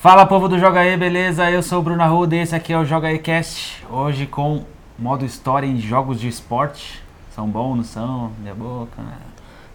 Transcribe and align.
Fala 0.00 0.24
povo 0.24 0.48
do 0.48 0.58
Joga 0.58 0.80
aí, 0.80 0.96
beleza? 0.96 1.50
Eu 1.50 1.62
sou 1.62 1.78
o 1.80 1.82
Bruno 1.82 2.02
Arruda 2.02 2.34
e 2.34 2.38
esse 2.38 2.54
aqui 2.54 2.72
é 2.72 2.78
o 2.78 2.86
Joga 2.86 3.08
aí 3.08 3.18
Cast. 3.18 3.84
Hoje 3.90 4.26
com 4.26 4.64
modo 4.98 5.26
história 5.26 5.66
em 5.66 5.78
jogos 5.78 6.18
de 6.18 6.26
esporte. 6.26 7.02
São 7.34 7.46
bons, 7.46 7.76
não 7.76 7.84
são? 7.84 8.32
Minha 8.38 8.54
boca, 8.54 9.02
né? 9.02 9.12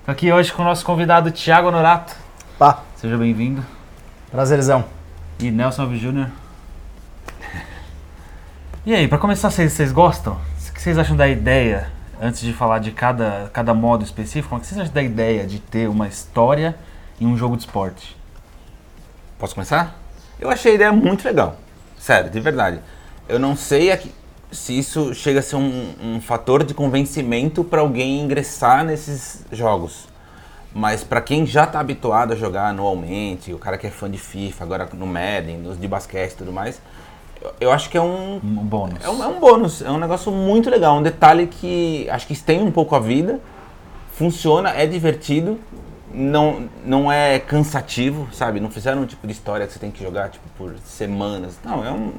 Tô 0.03 0.11
aqui 0.11 0.31
hoje 0.31 0.51
com 0.51 0.63
o 0.63 0.65
nosso 0.65 0.83
convidado 0.83 1.29
Thiago 1.31 1.67
Honorato. 1.67 2.15
Pá, 2.57 2.81
Seja 2.95 3.15
bem-vindo. 3.19 3.63
prazerzão. 4.31 4.85
E 5.37 5.51
Nelson 5.51 5.83
Alves 5.83 6.01
Jr. 6.01 6.29
E 8.83 8.95
aí, 8.95 9.07
pra 9.07 9.19
começar, 9.19 9.51
vocês, 9.51 9.73
vocês 9.73 9.91
gostam? 9.91 10.33
O 10.69 10.73
que 10.73 10.81
vocês 10.81 10.97
acham 10.97 11.15
da 11.15 11.27
ideia, 11.27 11.91
antes 12.19 12.41
de 12.41 12.51
falar 12.51 12.79
de 12.79 12.89
cada, 12.89 13.51
cada 13.53 13.75
modo 13.75 14.03
específico, 14.03 14.55
o 14.55 14.59
que 14.59 14.65
vocês 14.65 14.81
acham 14.81 14.91
da 14.91 15.03
ideia 15.03 15.45
de 15.45 15.59
ter 15.59 15.87
uma 15.87 16.07
história 16.07 16.75
em 17.21 17.27
um 17.27 17.37
jogo 17.37 17.55
de 17.55 17.61
esporte? 17.61 18.17
Posso 19.37 19.53
começar? 19.53 20.04
Eu 20.39 20.49
achei 20.49 20.73
a 20.73 20.75
ideia 20.75 20.91
muito 20.91 21.23
legal. 21.25 21.55
Sério, 21.97 22.29
de 22.29 22.39
verdade. 22.39 22.79
Eu 23.27 23.39
não 23.39 23.55
sei 23.55 23.91
aqui- 23.91 24.11
se 24.51 24.77
isso 24.77 25.13
chega 25.13 25.39
a 25.39 25.43
ser 25.43 25.55
um, 25.55 25.93
um 26.01 26.21
fator 26.21 26.63
de 26.63 26.73
convencimento 26.73 27.63
para 27.63 27.81
alguém 27.81 28.21
ingressar 28.21 28.83
nesses 28.85 29.43
jogos. 29.51 30.07
Mas 30.73 31.03
para 31.03 31.21
quem 31.21 31.45
já 31.45 31.63
está 31.63 31.79
habituado 31.79 32.33
a 32.33 32.35
jogar 32.35 32.67
anualmente, 32.67 33.53
o 33.53 33.57
cara 33.57 33.77
que 33.77 33.87
é 33.87 33.89
fã 33.89 34.09
de 34.09 34.17
FIFA, 34.17 34.63
agora 34.63 34.89
no 34.93 35.05
Madden, 35.07 35.57
nos 35.57 35.79
de 35.79 35.87
basquete 35.87 36.33
e 36.33 36.35
tudo 36.35 36.51
mais, 36.51 36.81
eu, 37.41 37.53
eu 37.61 37.71
acho 37.71 37.89
que 37.89 37.97
é 37.97 38.01
um, 38.01 38.35
Um 38.43 38.63
bônus. 38.63 39.03
é 39.03 39.09
um, 39.09 39.23
é 39.23 39.27
um 39.27 39.39
bônus, 39.39 39.81
é 39.81 39.89
um 39.89 39.97
negócio 39.97 40.31
muito 40.31 40.69
legal, 40.69 40.97
um 40.97 41.03
detalhe 41.03 41.47
que 41.47 42.07
acho 42.09 42.27
que 42.27 42.33
estende 42.33 42.63
um 42.63 42.71
pouco 42.71 42.93
a 42.95 42.99
vida, 42.99 43.39
funciona, 44.13 44.69
é 44.71 44.85
divertido, 44.85 45.59
não, 46.15 46.69
não 46.85 47.11
é 47.11 47.39
cansativo, 47.39 48.27
sabe? 48.31 48.59
Não 48.59 48.71
fizeram 48.71 49.01
um 49.01 49.05
tipo 49.05 49.27
de 49.27 49.33
história 49.33 49.67
que 49.67 49.73
você 49.73 49.79
tem 49.79 49.91
que 49.91 50.01
jogar 50.01 50.29
tipo, 50.29 50.47
por 50.57 50.73
semanas. 50.85 51.59
Não, 51.63 51.85
é 51.85 51.91
um. 51.91 52.13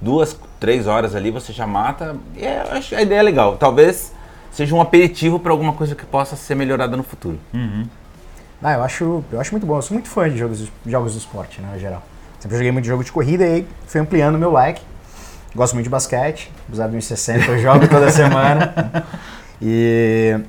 Duas, 0.00 0.36
três 0.58 0.86
horas 0.86 1.14
ali 1.14 1.30
você 1.30 1.52
já 1.52 1.66
mata. 1.66 2.16
E 2.36 2.44
é, 2.44 2.66
eu 2.66 2.76
acho 2.76 2.90
que 2.90 2.94
a 2.94 3.02
ideia 3.02 3.20
é 3.20 3.22
legal. 3.22 3.56
Talvez 3.56 4.12
seja 4.50 4.74
um 4.74 4.80
aperitivo 4.80 5.38
para 5.38 5.52
alguma 5.52 5.72
coisa 5.72 5.94
que 5.94 6.04
possa 6.04 6.36
ser 6.36 6.54
melhorada 6.54 6.96
no 6.96 7.02
futuro. 7.02 7.38
Ah, 8.62 8.74
eu 8.74 8.82
acho, 8.82 9.24
eu 9.32 9.40
acho 9.40 9.52
muito 9.52 9.66
bom. 9.66 9.76
Eu 9.76 9.82
sou 9.82 9.94
muito 9.94 10.08
fã 10.08 10.28
de 10.28 10.36
jogos, 10.36 10.68
jogos 10.84 11.12
do 11.12 11.18
esporte, 11.18 11.60
né, 11.60 11.70
no 11.72 11.78
geral. 11.78 12.02
Sempre 12.38 12.56
joguei 12.56 12.72
muito 12.72 12.84
jogo 12.84 13.02
de 13.02 13.12
corrida 13.12 13.44
e 13.44 13.54
aí 13.54 13.68
fui 13.86 14.00
ampliando 14.00 14.36
meu 14.38 14.52
leque. 14.52 14.82
Gosto 15.54 15.74
muito 15.74 15.84
de 15.84 15.90
basquete, 15.90 16.50
apesar 16.66 16.88
de 16.88 16.96
1,60 16.96 17.48
eu 17.48 17.58
jogo 17.58 17.88
toda 17.88 18.10
semana. 18.10 19.04
E 19.64 20.40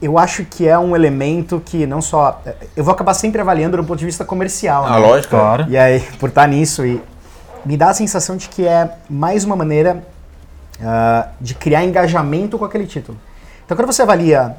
eu 0.00 0.18
acho 0.18 0.44
que 0.44 0.66
é 0.66 0.78
um 0.78 0.94
elemento 0.94 1.60
que 1.64 1.86
não 1.86 2.00
só... 2.00 2.42
Eu 2.76 2.84
vou 2.84 2.92
acabar 2.92 3.14
sempre 3.14 3.40
avaliando 3.40 3.76
do 3.76 3.84
ponto 3.84 3.98
de 3.98 4.06
vista 4.06 4.24
comercial, 4.24 4.84
né? 4.84 4.90
Ah, 4.92 4.98
lógico. 4.98 5.30
Claro. 5.30 5.66
E 5.68 5.76
aí, 5.76 6.00
por 6.18 6.28
estar 6.28 6.46
nisso, 6.46 6.84
e 6.84 7.02
me 7.64 7.76
dá 7.76 7.90
a 7.90 7.94
sensação 7.94 8.36
de 8.36 8.48
que 8.48 8.66
é 8.66 8.96
mais 9.08 9.44
uma 9.44 9.56
maneira 9.56 10.04
ah, 10.82 11.28
de 11.40 11.54
criar 11.54 11.84
engajamento 11.84 12.58
com 12.58 12.64
aquele 12.64 12.86
título. 12.86 13.18
Então, 13.64 13.76
quando 13.76 13.86
você 13.86 14.02
avalia 14.02 14.42
a 14.42 14.54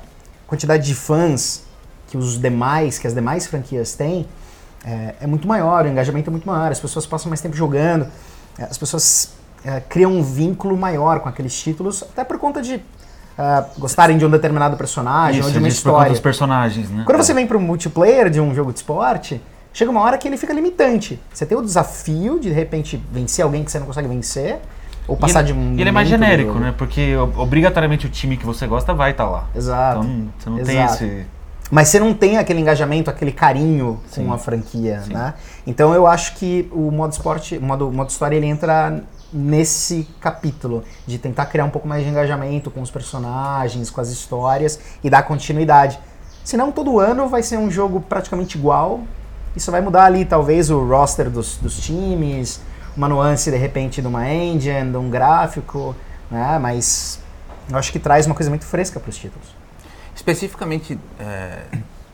quantidade 0.48 0.86
de 0.86 0.96
fãs 0.96 1.64
que 2.08 2.18
os 2.18 2.40
demais, 2.40 3.00
que 3.00 3.08
as 3.08 3.14
demais 3.14 3.48
franquias 3.48 3.94
têm, 3.94 4.28
é, 4.84 5.16
é 5.22 5.28
muito 5.28 5.48
maior, 5.48 5.86
o 5.86 5.88
engajamento 5.88 6.30
é 6.30 6.32
muito 6.32 6.48
maior, 6.48 6.72
as 6.72 6.80
pessoas 6.80 7.06
passam 7.06 7.30
mais 7.30 7.40
tempo 7.40 7.56
jogando, 7.56 8.08
as 8.60 8.78
pessoas 8.78 9.34
eh, 9.64 9.82
criam 9.88 10.12
um 10.12 10.24
vínculo 10.24 10.76
maior 10.76 11.20
com 11.20 11.30
aqueles 11.30 11.58
títulos, 11.60 12.04
até 12.04 12.24
por 12.24 12.40
conta 12.40 12.62
de 12.62 12.82
ah, 13.38 13.66
gostarem 13.78 14.18
de 14.18 14.26
um 14.26 14.30
determinado 14.30 14.78
personagem 14.78 15.40
Isso, 15.40 15.48
ou 15.48 15.54
de 15.54 15.60
uma 15.60 15.68
história. 15.68 16.12
dos 16.12 16.20
personagens, 16.20 16.90
né? 16.90 17.04
Quando 17.06 17.18
você 17.18 17.34
vem 17.34 17.48
para 17.48 17.58
um 17.58 17.62
multiplayer 17.62 18.30
de 18.30 18.40
um 18.40 18.54
jogo 18.54 18.72
de 18.72 18.80
esporte, 18.80 19.42
chega 19.74 19.90
uma 19.90 20.02
hora 20.02 20.18
que 20.18 20.28
ele 20.28 20.38
fica 20.38 20.54
limitante. 20.54 21.20
Você 21.34 21.46
tem 21.46 21.58
o 21.58 21.62
desafio 21.62 22.40
de 22.40 22.50
de 22.50 22.56
repente 22.56 23.02
vencer 23.12 23.44
alguém 23.44 23.64
que 23.64 23.72
você 23.72 23.80
não 23.80 23.88
consegue 23.88 24.08
vencer, 24.08 24.60
ou 25.08 25.16
passar 25.18 25.40
ele, 25.40 25.54
de 25.54 25.60
um. 25.60 25.80
ele 25.80 25.90
é 25.90 25.92
mais 25.92 26.08
genérico, 26.08 26.54
né? 26.60 26.74
Porque 26.78 27.16
obrigatoriamente 27.38 28.06
o 28.06 28.10
time 28.10 28.38
que 28.38 28.46
você 28.46 28.68
gosta 28.68 28.94
vai 28.94 29.12
estar 29.12 29.28
lá. 29.28 29.48
Exato. 29.56 30.00
Então 30.06 30.32
você 30.38 30.50
não 30.50 30.58
tem 30.64 30.78
Exato. 30.78 31.04
esse. 31.04 31.26
Mas 31.72 31.88
você 31.88 32.02
não 32.02 32.14
tem 32.14 32.38
aquele 32.38 32.60
engajamento, 32.60 33.10
aquele 33.10 33.32
carinho 33.32 33.98
Sim. 34.10 34.26
com 34.26 34.34
a 34.34 34.38
franquia, 34.38 35.02
Sim. 35.04 35.14
né? 35.14 35.34
Então 35.66 35.96
eu 35.96 36.06
acho 36.06 36.36
que 36.36 36.70
o 36.70 36.92
modo 36.92 37.14
esporte, 37.14 37.58
o 37.58 37.62
modo, 37.62 37.90
modo 37.90 38.10
história, 38.10 38.36
ele 38.36 38.46
entra 38.46 39.02
nesse 39.32 40.06
capítulo 40.20 40.84
de 41.08 41.18
tentar 41.18 41.46
criar 41.46 41.64
um 41.64 41.70
pouco 41.70 41.88
mais 41.88 42.04
de 42.04 42.10
engajamento 42.10 42.70
com 42.70 42.82
os 42.82 42.92
personagens, 42.92 43.90
com 43.90 44.02
as 44.02 44.10
histórias 44.10 44.78
e 45.02 45.10
dar 45.10 45.24
continuidade. 45.24 45.98
Senão 46.44 46.74
todo 46.74 47.00
ano 47.00 47.30
vai 47.30 47.42
ser 47.42 47.58
um 47.58 47.72
jogo 47.72 48.02
praticamente 48.02 48.58
igual. 48.58 49.00
Isso 49.56 49.72
vai 49.72 49.80
mudar 49.80 50.04
ali 50.04 50.26
talvez 50.26 50.70
o 50.70 50.86
roster 50.86 51.30
dos, 51.30 51.56
dos 51.58 51.80
times, 51.80 52.60
uma 52.98 53.08
nuance 53.08 53.50
de 53.50 53.56
repente 53.56 54.02
de 54.02 54.08
uma 54.08 54.30
engine, 54.30 54.92
de 54.92 54.98
um 54.98 55.10
gráfico, 55.10 55.96
né? 56.30 56.60
Mas 56.60 57.20
eu 57.70 57.78
acho 57.78 57.94
que 57.94 58.00
traz 58.00 58.26
uma 58.26 58.36
coisa 58.36 58.50
muito 58.50 58.66
fresca 58.66 59.00
para 59.00 59.10
os 59.10 59.16
títulos. 59.18 59.61
Especificamente 60.26 61.00
é, 61.20 61.62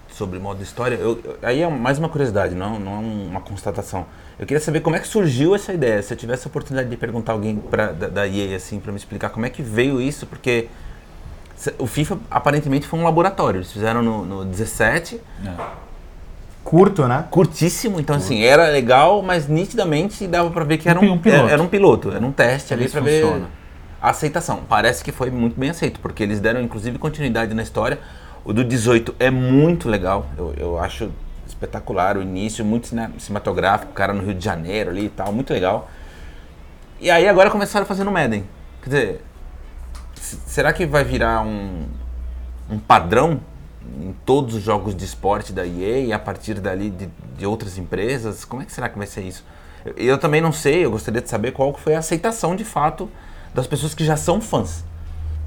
sobre 0.09 0.39
modo 0.39 0.63
história, 0.63 0.95
eu- 0.95 1.19
aí 1.43 1.61
é 1.61 1.67
mais 1.69 1.99
uma 1.99 2.07
curiosidade, 2.07 2.55
não, 2.55 2.79
não 2.79 2.93
é 2.93 2.99
uma 2.99 3.41
constatação. 3.41 4.05
Eu 4.39 4.45
queria 4.47 4.61
saber 4.61 4.79
como 4.79 4.95
é 4.95 4.99
que 4.99 5.07
surgiu 5.07 5.53
essa 5.53 5.73
ideia. 5.73 6.01
Se 6.01 6.13
eu 6.13 6.17
tivesse 6.17 6.47
a 6.47 6.49
oportunidade 6.49 6.89
de 6.89 6.95
perguntar 6.95 7.33
alguém 7.33 7.57
pra, 7.57 7.87
da, 7.87 8.07
da 8.07 8.25
EA 8.25 8.55
assim, 8.55 8.79
para 8.79 8.93
me 8.93 8.97
explicar 8.97 9.29
como 9.29 9.45
é 9.45 9.49
que 9.49 9.61
veio 9.61 9.99
isso, 9.99 10.25
porque 10.25 10.69
o 11.77 11.85
FIFA 11.85 12.17
aparentemente 12.31 12.87
foi 12.87 12.97
um 12.97 13.03
laboratório. 13.03 13.57
Eles 13.57 13.73
fizeram 13.73 14.01
no, 14.01 14.25
no 14.25 14.45
17, 14.45 15.19
Curto, 16.63 17.07
né? 17.07 17.25
curtíssimo, 17.29 17.99
então 17.99 18.15
assim, 18.15 18.41
era 18.41 18.67
legal, 18.69 19.21
mas 19.21 19.47
nitidamente 19.49 20.25
dava 20.27 20.49
para 20.49 20.63
ver 20.63 20.77
que 20.77 20.87
era 20.87 20.99
Um 20.99 21.11
um, 21.13 21.17
piloto. 21.17 21.43
era, 21.43 21.51
era 21.53 21.61
um 21.61 21.67
piloto, 21.67 22.11
era 22.11 22.25
um 22.25 22.31
teste 22.31 22.73
ali 22.73 22.87
para 22.87 23.01
ver 23.01 23.41
aceitação. 24.01 24.61
Parece 24.67 25.03
que 25.03 25.11
foi 25.11 25.29
muito 25.29 25.59
bem 25.59 25.69
aceito, 25.69 25.99
porque 25.99 26.23
eles 26.23 26.39
deram 26.39 26.61
inclusive 26.61 26.97
continuidade 26.97 27.53
na 27.53 27.63
história. 27.63 27.99
O 28.45 28.53
do 28.53 28.63
18 28.63 29.15
é 29.19 29.29
muito 29.29 29.89
legal, 29.89 30.25
eu, 30.37 30.53
eu 30.57 30.79
acho 30.79 31.11
espetacular 31.45 32.17
o 32.17 32.21
início, 32.21 32.63
muito 32.63 32.87
cine- 32.87 33.09
cinematográfico, 33.19 33.91
o 33.91 33.95
cara 33.95 34.13
no 34.13 34.23
Rio 34.23 34.33
de 34.33 34.43
Janeiro 34.43 34.89
ali 34.89 35.05
e 35.05 35.09
tal, 35.09 35.33
muito 35.33 35.51
legal. 35.51 35.89
E 36.99 37.09
aí 37.09 37.27
agora 37.27 37.49
começaram 37.49 37.83
a 37.83 37.87
fazer 37.87 38.03
no 38.03 38.11
Madden. 38.11 38.43
Quer 38.81 38.89
dizer, 38.89 39.21
será 40.21 40.71
que 40.73 40.85
vai 40.85 41.03
virar 41.03 41.41
um, 41.41 41.85
um 42.69 42.79
padrão 42.79 43.39
em 44.01 44.13
todos 44.25 44.55
os 44.55 44.63
jogos 44.63 44.95
de 44.95 45.05
esporte 45.05 45.53
da 45.53 45.65
EA 45.65 45.99
e 45.99 46.13
a 46.13 46.19
partir 46.19 46.55
dali 46.59 46.89
de, 46.89 47.09
de 47.37 47.45
outras 47.45 47.77
empresas? 47.77 48.45
Como 48.45 48.61
é 48.61 48.65
que 48.65 48.71
será 48.71 48.89
que 48.89 48.97
vai 48.97 49.07
ser 49.07 49.21
isso? 49.21 49.43
Eu, 49.85 49.93
eu 49.97 50.17
também 50.17 50.41
não 50.41 50.51
sei, 50.51 50.85
eu 50.85 50.91
gostaria 50.91 51.21
de 51.21 51.29
saber 51.29 51.51
qual 51.51 51.73
foi 51.73 51.95
a 51.95 51.99
aceitação 51.99 52.55
de 52.55 52.63
fato 52.65 53.09
das 53.53 53.67
pessoas 53.67 53.93
que 53.93 54.03
já 54.05 54.15
são 54.17 54.39
fãs. 54.41 54.83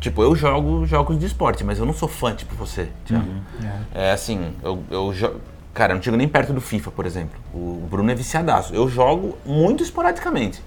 Tipo, 0.00 0.22
eu 0.22 0.34
jogo 0.34 0.86
jogos 0.86 1.18
de 1.18 1.26
esporte, 1.26 1.62
mas 1.62 1.78
eu 1.78 1.84
não 1.84 1.92
sou 1.92 2.08
fã, 2.08 2.34
tipo 2.34 2.54
você, 2.54 2.88
Thiago. 3.04 3.26
É 3.94 4.12
assim, 4.12 4.54
eu, 4.62 4.82
eu 4.90 5.12
jo- 5.12 5.36
Cara, 5.74 5.92
eu 5.92 5.96
não 5.96 6.02
chego 6.02 6.16
nem 6.16 6.26
perto 6.26 6.52
do 6.52 6.60
FIFA, 6.60 6.90
por 6.90 7.06
exemplo. 7.06 7.38
O 7.54 7.86
Bruno 7.88 8.10
é 8.10 8.14
viciadaço. 8.14 8.74
Eu 8.74 8.88
jogo 8.88 9.38
muito 9.46 9.82
esporadicamente. 9.84 10.60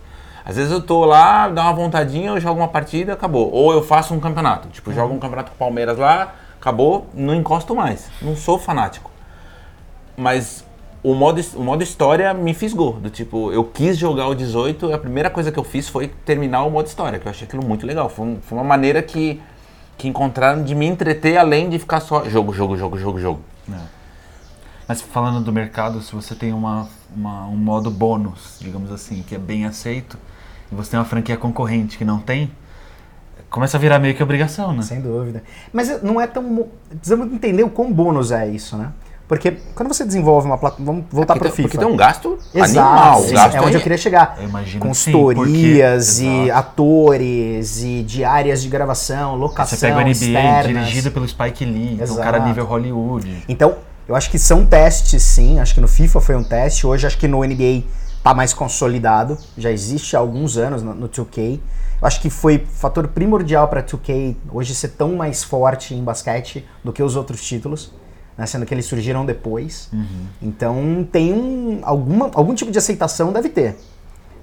Às 0.45 0.55
vezes 0.55 0.71
eu 0.71 0.81
tô 0.81 1.03
lá, 1.03 1.49
dá 1.49 1.63
uma 1.63 1.73
vontadinha, 1.73 2.29
eu 2.29 2.39
jogo 2.39 2.59
uma 2.61 2.67
partida, 2.69 3.11
acabou. 3.13 3.51
Ou 3.51 3.73
eu 3.73 3.83
faço 3.83 4.13
um 4.13 4.19
campeonato. 4.19 4.69
Tipo, 4.69 4.93
jogo 4.93 5.13
um 5.13 5.19
campeonato 5.19 5.49
com 5.51 5.55
o 5.55 5.57
Palmeiras 5.59 5.97
lá, 5.97 6.35
acabou, 6.59 7.07
não 7.13 7.35
encosto 7.35 7.75
mais. 7.75 8.07
Não 8.21 8.35
sou 8.35 8.57
fanático. 8.57 9.11
Mas 10.15 10.63
o 11.03 11.13
modo, 11.13 11.41
o 11.55 11.63
modo 11.63 11.83
história 11.83 12.33
me 12.33 12.53
fisgou. 12.53 12.93
Do 12.93 13.09
tipo, 13.09 13.51
eu 13.51 13.63
quis 13.65 13.97
jogar 13.97 14.27
o 14.27 14.33
18, 14.35 14.93
a 14.93 14.97
primeira 14.97 15.29
coisa 15.29 15.51
que 15.51 15.59
eu 15.59 15.63
fiz 15.63 15.89
foi 15.89 16.07
terminar 16.07 16.63
o 16.63 16.71
modo 16.71 16.87
história, 16.87 17.19
que 17.19 17.27
eu 17.27 17.29
achei 17.29 17.45
aquilo 17.47 17.63
muito 17.65 17.85
legal. 17.85 18.07
Foi, 18.09 18.25
um- 18.25 18.37
foi 18.41 18.57
uma 18.57 18.63
maneira 18.63 19.01
que, 19.01 19.41
que 19.97 20.07
encontraram 20.07 20.63
de 20.63 20.73
me 20.73 20.85
entreter 20.85 21.37
além 21.37 21.69
de 21.69 21.77
ficar 21.77 21.99
só 21.99 22.23
jogo, 22.29 22.53
jogo, 22.53 22.77
jogo, 22.77 22.97
jogo, 22.97 23.19
jogo. 23.19 23.39
Mas 24.87 25.01
falando 25.01 25.41
do 25.43 25.51
mercado, 25.51 26.01
se 26.01 26.13
você 26.13 26.35
tem 26.35 26.51
uma, 26.53 26.87
uma- 27.15 27.45
um 27.47 27.55
modo 27.55 27.89
bônus, 27.91 28.57
digamos 28.59 28.91
assim, 28.91 29.23
que 29.23 29.35
é 29.35 29.37
bem 29.39 29.65
aceito, 29.65 30.17
e 30.71 30.75
você 30.75 30.91
tem 30.91 30.99
uma 30.99 31.05
franquia 31.05 31.37
concorrente 31.37 31.97
que 31.97 32.03
não 32.05 32.19
tem, 32.19 32.51
começa 33.49 33.77
a 33.77 33.79
virar 33.79 33.99
meio 33.99 34.15
que 34.15 34.21
obrigação, 34.23 34.73
né? 34.73 34.81
Sem 34.81 34.99
dúvida. 34.99 35.43
Mas 35.71 36.01
não 36.01 36.19
é 36.19 36.27
tão. 36.27 36.41
mo- 36.43 36.69
Precisamos 36.89 37.31
entender 37.31 37.63
o 37.63 37.69
quão 37.69 37.91
bônus 37.93 38.31
é 38.31 38.47
isso, 38.47 38.75
né? 38.77 38.91
Porque 39.27 39.51
quando 39.73 39.87
você 39.93 40.05
desenvolve 40.05 40.45
uma 40.47 40.57
plataforma. 40.57 40.85
Vamos 40.93 41.05
voltar 41.09 41.33
Porque 41.35 41.47
para 41.47 41.53
o 41.53 41.55
FIFA. 41.55 41.67
Porque 41.69 41.77
tem 41.77 41.87
um 41.87 41.95
gasto 41.95 42.37
Exato, 42.53 42.79
animal. 42.79 43.21
sim, 43.23 43.33
gasto 43.33 43.55
é 43.55 43.61
onde 43.61 43.75
eu 43.77 43.81
queria 43.81 43.97
chegar. 43.97 44.35
Eu 44.37 44.49
imagino 44.49 44.85
que 44.85 44.93
sim, 44.97 45.11
Consultorias 45.11 46.15
porque- 46.17 46.27
e 46.29 46.49
exato. 46.49 46.59
atores 46.59 47.83
e 47.83 48.03
diárias 48.03 48.61
de 48.61 48.69
gravação, 48.69 49.35
locação, 49.35 49.77
Você 49.77 49.87
pega 49.87 49.97
o 49.97 50.01
NBA 50.01 50.11
externas. 50.11 50.67
dirigido 50.67 51.11
pelo 51.11 51.27
Spike 51.27 51.65
Lee, 51.65 51.93
então 52.01 52.15
o 52.15 52.17
cara 52.17 52.37
Exato. 52.37 52.47
nível 52.49 52.65
Hollywood. 52.65 53.43
Então, 53.47 53.75
eu 54.07 54.15
acho 54.15 54.29
que 54.29 54.37
são 54.37 54.65
testes, 54.65 55.23
sim. 55.23 55.59
Acho 55.59 55.73
que 55.73 55.81
no 55.81 55.87
FIFA 55.87 56.19
foi 56.21 56.35
um 56.35 56.43
teste. 56.43 56.85
Hoje, 56.85 57.07
acho 57.07 57.17
que 57.17 57.27
no 57.27 57.43
NBA 57.43 57.83
tá 58.21 58.33
mais 58.33 58.53
consolidado. 58.53 59.37
Já 59.57 59.71
existe 59.71 60.15
há 60.15 60.19
alguns 60.19 60.57
anos 60.57 60.83
no, 60.83 60.93
no 60.93 61.07
2K. 61.09 61.59
Eu 62.01 62.07
acho 62.07 62.19
que 62.21 62.29
foi 62.29 62.65
fator 62.73 63.07
primordial 63.07 63.67
para 63.69 63.81
2K 63.81 64.35
hoje 64.51 64.75
ser 64.75 64.89
tão 64.89 65.15
mais 65.15 65.43
forte 65.43 65.93
em 65.95 66.03
basquete 66.03 66.65
do 66.83 66.91
que 66.91 67.01
os 67.01 67.15
outros 67.15 67.41
títulos. 67.41 67.93
Né, 68.37 68.45
sendo 68.45 68.65
que 68.65 68.73
eles 68.73 68.85
surgiram 68.85 69.25
depois. 69.25 69.89
Então 70.41 71.07
tem 71.11 71.33
um, 71.33 71.79
alguma, 71.83 72.31
algum 72.33 72.53
tipo 72.53 72.71
de 72.71 72.77
aceitação 72.77 73.31
deve 73.31 73.49
ter. 73.49 73.75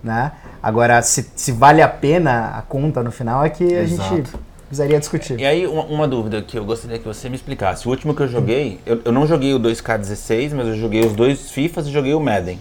Né? 0.02 0.32
Agora, 0.62 1.02
se, 1.02 1.30
se 1.34 1.52
vale 1.52 1.82
a 1.82 1.88
pena 1.88 2.56
a 2.56 2.62
conta 2.62 3.02
no 3.02 3.10
final 3.10 3.44
é 3.44 3.50
que 3.50 3.64
a 3.76 3.84
gente 3.84 4.00
Exato. 4.00 4.40
precisaria 4.66 4.98
discutir. 4.98 5.38
E 5.38 5.44
aí, 5.44 5.66
uma, 5.66 5.84
uma 5.84 6.08
dúvida 6.08 6.40
que 6.40 6.58
eu 6.58 6.64
gostaria 6.64 6.98
que 6.98 7.04
você 7.04 7.28
me 7.28 7.36
explicasse. 7.36 7.86
O 7.86 7.90
último 7.90 8.14
que 8.14 8.22
eu 8.22 8.28
joguei, 8.28 8.80
eu, 8.86 9.00
eu 9.04 9.12
não 9.12 9.26
joguei 9.26 9.52
o 9.52 9.60
2K16, 9.60 10.54
mas 10.54 10.68
eu 10.68 10.76
joguei 10.76 11.04
os 11.04 11.12
dois 11.12 11.50
FIFAs 11.50 11.86
e 11.86 11.90
joguei 11.90 12.14
o 12.14 12.20
Madden. 12.20 12.58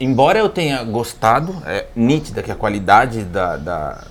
Embora 0.00 0.40
eu 0.40 0.48
tenha 0.48 0.82
gostado, 0.82 1.54
é 1.64 1.86
nítida 1.94 2.42
que 2.42 2.50
a 2.50 2.56
qualidade 2.56 3.22
da, 3.22 3.56
da, 3.56 4.04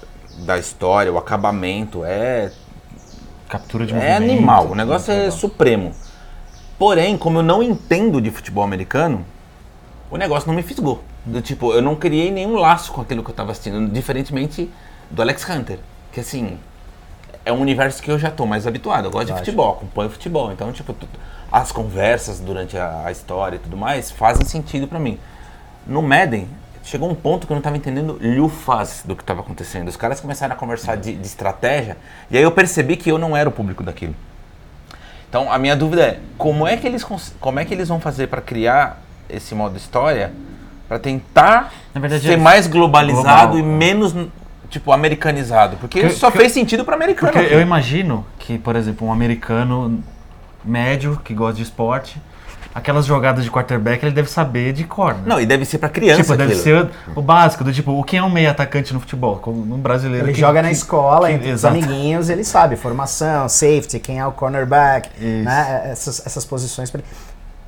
da 0.45 0.57
história, 0.57 1.11
o 1.11 1.17
acabamento 1.17 2.05
é, 2.05 2.51
Captura 3.53 3.85
de 3.85 3.93
é 3.93 3.95
movimento. 3.95 4.23
animal. 4.23 4.67
O 4.71 4.75
negócio 4.75 5.11
é 5.11 5.15
legal. 5.15 5.31
supremo. 5.31 5.91
Porém, 6.79 7.15
como 7.15 7.37
eu 7.37 7.43
não 7.43 7.61
entendo 7.61 8.19
de 8.19 8.31
futebol 8.31 8.63
americano, 8.63 9.23
o 10.09 10.17
negócio 10.17 10.47
não 10.47 10.55
me 10.55 10.63
fisgou. 10.63 11.03
Do 11.23 11.39
tipo, 11.39 11.71
eu 11.71 11.81
não 11.81 11.95
criei 11.95 12.31
nenhum 12.31 12.55
laço 12.55 12.91
com 12.91 13.01
aquilo 13.01 13.23
que 13.23 13.29
eu 13.29 13.35
tava 13.35 13.51
assistindo, 13.51 13.87
diferentemente 13.93 14.71
do 15.09 15.21
Alex 15.21 15.47
Hunter, 15.47 15.77
que 16.11 16.19
assim, 16.19 16.57
é 17.45 17.53
um 17.53 17.61
universo 17.61 18.01
que 18.01 18.09
eu 18.09 18.17
já 18.17 18.31
tô 18.31 18.47
mais 18.47 18.65
habituado. 18.65 19.05
Eu 19.05 19.11
gosto 19.11 19.27
de 19.27 19.31
Lógico. 19.33 19.45
futebol, 19.45 19.71
acompanho 19.73 20.09
futebol. 20.09 20.51
Então, 20.51 20.71
tipo, 20.71 20.95
as 21.51 21.71
conversas 21.71 22.39
durante 22.39 22.75
a, 22.75 23.03
a 23.05 23.11
história 23.11 23.57
e 23.57 23.59
tudo 23.59 23.77
mais 23.77 24.09
fazem 24.09 24.47
sentido 24.47 24.87
pra 24.87 24.97
mim. 24.97 25.19
No 25.85 26.01
Madden, 26.01 26.47
chegou 26.83 27.09
um 27.09 27.15
ponto 27.15 27.47
que 27.47 27.53
eu 27.53 27.55
não 27.55 27.61
tava 27.61 27.77
entendendo 27.77 28.19
lufas 28.21 29.03
do 29.05 29.15
que 29.15 29.23
tava 29.23 29.39
acontecendo. 29.39 29.87
Os 29.87 29.95
caras 29.97 30.19
começaram 30.19 30.53
a 30.53 30.57
conversar 30.57 30.97
de, 30.97 31.15
de 31.15 31.25
estratégia, 31.25 31.97
e 32.29 32.37
aí 32.37 32.43
eu 32.43 32.51
percebi 32.51 32.95
que 32.97 33.09
eu 33.09 33.17
não 33.17 33.35
era 33.35 33.47
o 33.47 33.51
público 33.51 33.83
daquilo. 33.83 34.13
Então, 35.29 35.51
a 35.51 35.57
minha 35.57 35.75
dúvida 35.75 36.03
é, 36.03 36.19
como 36.37 36.67
é 36.67 36.77
que 36.77 36.85
eles, 36.85 37.03
como 37.39 37.59
é 37.59 37.65
que 37.65 37.73
eles 37.73 37.87
vão 37.87 37.99
fazer 37.99 38.27
para 38.27 38.41
criar 38.41 39.01
esse 39.29 39.55
modo 39.55 39.77
história 39.77 40.31
para 40.87 40.99
tentar 40.99 41.73
Na 41.93 41.99
verdade, 42.01 42.23
ser 42.23 42.33
é 42.33 42.37
mais 42.37 42.67
globalizado 42.67 43.53
global, 43.53 43.57
e 43.57 43.61
é. 43.61 43.63
menos 43.63 44.13
tipo 44.69 44.91
americanizado, 44.91 45.77
porque 45.77 46.01
Porque- 46.01 46.15
só 46.15 46.27
porque- 46.27 46.39
fez 46.39 46.51
sentido 46.51 46.83
para 46.83 46.95
americano. 46.95 47.31
Porque 47.31 47.45
aqui. 47.45 47.55
eu 47.55 47.61
imagino 47.61 48.25
que, 48.37 48.57
por 48.59 48.75
exemplo, 48.75 49.07
um 49.07 49.11
americano 49.11 50.03
médio 50.63 51.19
que 51.23 51.33
gosta 51.33 51.55
de 51.55 51.63
esporte, 51.63 52.21
aquelas 52.73 53.05
jogadas 53.05 53.43
de 53.43 53.51
quarterback 53.51 54.03
ele 54.03 54.13
deve 54.13 54.29
saber 54.29 54.73
de 54.73 54.83
cor. 54.83 55.13
né? 55.13 55.21
Não, 55.25 55.39
e 55.39 55.45
deve 55.45 55.63
ser 55.65 55.77
para 55.77 55.89
criança 55.89 56.21
tipo, 56.23 56.35
deve 56.35 56.53
aquilo. 56.53 56.63
ser 56.63 56.89
o, 57.15 57.21
básico, 57.21 57.63
do 57.63 57.71
tipo, 57.71 57.91
o 57.91 58.03
que 58.03 58.17
é 58.17 58.23
um 58.23 58.29
meio 58.29 58.49
atacante 58.49 58.93
no 58.93 58.99
futebol? 58.99 59.37
Como 59.37 59.61
um 59.75 59.77
brasileiro. 59.79 60.25
Ele 60.25 60.33
que- 60.33 60.39
joga 60.39 60.61
na 60.61 60.69
que- 60.69 60.73
escola, 60.75 61.27
que- 61.27 61.33
entre 61.35 61.47
os 61.49 61.53
exato. 61.55 61.75
amiguinhos, 61.75 62.29
ele 62.29 62.43
sabe 62.43 62.75
formação, 62.75 63.47
safety, 63.47 63.99
quem 63.99 64.19
é 64.19 64.25
o 64.25 64.31
cornerback, 64.31 65.09
Isso. 65.17 65.43
né? 65.45 65.89
Essas, 65.91 66.25
essas 66.25 66.45
posições. 66.45 66.89
pra. 66.89 67.01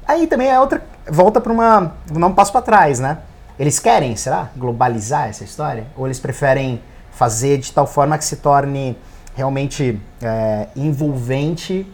Aí 0.08 0.28
também 0.28 0.50
é 0.50 0.60
outra. 0.60 0.84
Volta 1.10 1.40
para 1.42 1.52
uma. 1.52 1.94
Dar 2.12 2.28
um 2.28 2.34
passo 2.34 2.52
para 2.52 2.62
trás, 2.62 3.00
né? 3.00 3.18
Eles 3.60 3.80
querem, 3.80 4.16
será? 4.16 4.50
Globalizar 4.56 5.30
essa 5.30 5.44
história? 5.44 5.86
Ou 5.96 6.06
eles 6.08 6.20
preferem 6.20 6.82
fazer 7.12 7.58
de 7.58 7.72
tal 7.72 7.88
forma 7.88 8.18
que 8.18 8.26
se 8.26 8.36
torne 8.38 8.98
realmente 9.36 10.00
é, 10.22 10.68
envolvente 10.76 11.86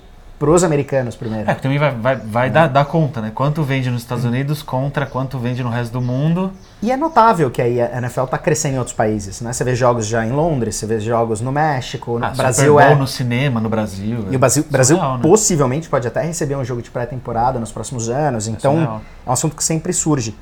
pros 0.42 0.64
americanos 0.64 1.16
primeiro? 1.16 1.48
É, 1.52 1.54
também 1.54 1.78
vai, 1.78 1.92
vai, 1.92 2.16
vai 2.16 2.50
dar, 2.50 2.66
dar 2.66 2.84
conta, 2.86 3.22
né? 3.22 3.32
Quanto 3.34 3.62
vende 3.62 3.92
nos 3.92 4.02
Estados 4.02 4.26
Unidos 4.26 4.64
contra 4.64 5.06
quanto 5.06 5.38
vende 5.38 5.62
no 5.62 5.70
resto 5.70 5.94
do 5.94 6.02
mundo. 6.02 6.52
E 6.82 6.92
é 6.92 6.98
notável 6.98 7.52
que 7.52 7.62
aí 7.62 7.80
a 7.80 8.00
NFL 8.00 8.24
está 8.24 8.40
crescendo 8.40 8.74
em 8.74 8.78
outros 8.80 8.96
países, 8.96 9.40
né? 9.40 9.54
Você 9.54 9.64
vê 9.64 9.76
jogos 9.76 10.08
já 10.08 10.26
em 10.26 10.32
Londres, 10.32 10.78
você 10.78 10.88
vê 10.88 11.00
jogos 11.00 11.42
no 11.42 11.52
México, 11.52 12.18
no 12.18 12.26
Ah, 12.26 12.30
Brasil 12.32 12.72
Super 12.74 12.86
Bowl 12.86 12.96
é. 12.96 13.00
no 13.00 13.06
cinema, 13.06 13.62
no 13.62 13.70
Brasil. 13.70 14.26
E 14.32 14.36
o 14.36 14.40
Brasil, 14.40 14.66
Brasil 14.68 14.96
Surreal, 14.96 15.18
né? 15.20 15.22
possivelmente 15.22 15.88
pode 15.88 16.08
até 16.08 16.24
receber 16.24 16.56
um 16.56 16.66
jogo 16.66 16.82
de 16.82 16.90
pré-temporada 16.90 17.60
nos 17.60 17.72
próximos 17.72 18.10
anos, 18.10 18.48
então 18.48 18.74
surreal. 18.74 19.02
é 19.28 19.30
um 19.30 19.34
assunto 19.34 19.56
que 19.56 19.64
sempre 19.64 19.94
surge. 19.94 20.36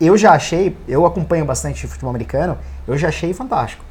Eu 0.00 0.18
já 0.18 0.32
achei, 0.32 0.76
eu 0.88 1.06
acompanho 1.06 1.44
bastante 1.44 1.86
futebol 1.86 2.10
americano, 2.10 2.58
eu 2.84 2.98
já 2.98 3.10
achei 3.10 3.32
fantástico. 3.32 3.84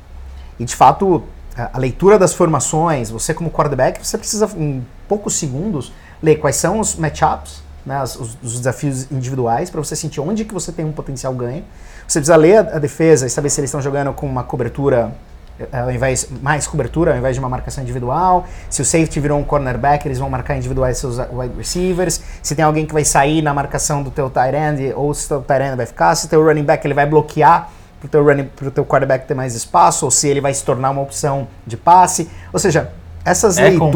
E 0.60 0.66
de 0.66 0.76
fato, 0.76 1.24
a 1.58 1.78
leitura 1.78 2.20
das 2.20 2.34
formações, 2.34 3.10
você 3.10 3.34
como 3.34 3.50
quarterback, 3.50 4.06
você 4.06 4.18
precisa 4.18 4.50
em 4.58 4.86
poucos 5.08 5.36
segundos 5.36 5.92
ler 6.22 6.36
quais 6.38 6.56
são 6.58 6.80
os 6.80 6.96
matchups, 6.96 7.64
né, 7.86 8.02
os, 8.04 8.38
os 8.44 8.58
desafios 8.58 9.12
individuais, 9.12 9.70
para 9.70 9.82
você 9.82 9.96
sentir 9.96 10.20
onde 10.20 10.44
que 10.44 10.54
você 10.54 10.72
tem 10.72 10.84
um 10.84 10.92
potencial 10.92 11.34
ganho. 11.34 11.64
Você 12.08 12.20
precisa 12.20 12.36
ler 12.36 12.58
a, 12.58 12.76
a 12.76 12.80
defesa 12.80 13.26
e 13.26 13.30
saber 13.30 13.50
se 13.50 13.60
eles 13.60 13.70
estão 13.70 13.82
jogando 13.82 14.12
com 14.14 14.28
uma 14.28 14.44
cobertura 14.44 15.14
eh, 15.60 15.80
ao 15.80 15.92
invés 15.92 16.28
mais 16.42 16.68
cobertura 16.68 17.12
ao 17.12 17.18
invés 17.18 17.36
de 17.36 17.40
uma 17.40 17.50
marcação 17.50 17.84
individual. 17.84 18.46
Se 18.70 18.82
o 18.82 18.86
safety 18.86 19.20
virou 19.20 19.40
um 19.40 19.44
cornerback, 19.44 20.06
eles 20.08 20.20
vão 20.20 20.30
marcar 20.30 20.58
individuais 20.58 20.98
seus 20.98 21.18
wide 21.18 21.56
receivers. 21.58 22.22
Se 22.42 22.56
tem 22.56 22.66
alguém 22.66 22.86
que 22.86 22.94
vai 22.94 23.06
sair 23.06 23.42
na 23.42 23.54
marcação 23.54 24.04
do 24.04 24.12
teu 24.12 24.30
tight 24.30 24.56
end 24.56 24.94
ou 24.96 25.14
se 25.14 25.26
o 25.26 25.28
teu 25.30 25.42
tight 25.42 25.64
end 25.64 25.78
vai 25.78 25.86
ficar, 25.86 26.16
se 26.16 26.26
o 26.26 26.30
teu 26.30 26.44
running 26.44 26.64
back 26.64 26.86
ele 26.86 26.94
vai 26.94 27.06
bloquear 27.06 27.72
pro 28.08 28.10
teu 28.10 28.24
running 28.24 28.50
teu 28.74 28.86
quarterback 28.86 29.28
ter 29.28 29.34
mais 29.34 29.56
espaço 29.56 30.06
ou 30.06 30.12
se 30.12 30.28
ele 30.28 30.42
vai 30.42 30.54
se 30.54 30.64
tornar 30.64 30.90
uma 30.92 31.02
opção 31.02 31.48
de 31.66 31.76
passe. 31.78 32.30
Ou 32.54 32.60
seja, 32.60 32.92
essas 33.24 33.58
É 33.58 33.70
leituras, 33.70 33.92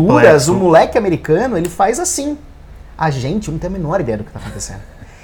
complexo. 0.45 0.53
o 0.53 0.55
moleque 0.55 0.97
americano, 0.97 1.57
ele 1.57 1.69
faz 1.69 1.99
assim. 1.99 2.37
A 2.97 3.09
gente 3.09 3.49
não 3.49 3.57
tem 3.57 3.69
a 3.69 3.71
menor 3.71 4.01
ideia 4.01 4.17
do 4.17 4.23
que 4.23 4.29
está 4.29 4.39
acontecendo. 4.39 4.81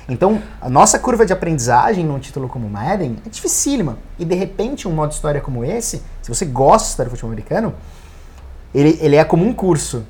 Então, 0.08 0.40
a 0.62 0.70
nossa 0.70 1.00
curva 1.00 1.26
de 1.26 1.34
aprendizagem 1.34 2.06
num 2.06 2.20
título 2.20 2.48
como 2.48 2.70
Madden 2.70 3.18
é 3.26 3.30
dificílima. 3.30 3.98
E 4.20 4.24
de 4.24 4.36
repente, 4.36 4.88
um 4.88 4.92
modo 4.92 5.12
história 5.12 5.42
como 5.42 5.66
esse, 5.66 6.04
se 6.22 6.30
você 6.30 6.46
gosta 6.46 7.04
do 7.04 7.10
futebol 7.10 7.32
americano, 7.32 7.74
ele, 8.74 9.00
ele 9.02 9.16
é 9.16 9.24
como 9.24 9.44
um 9.44 9.52
curso. 9.52 10.06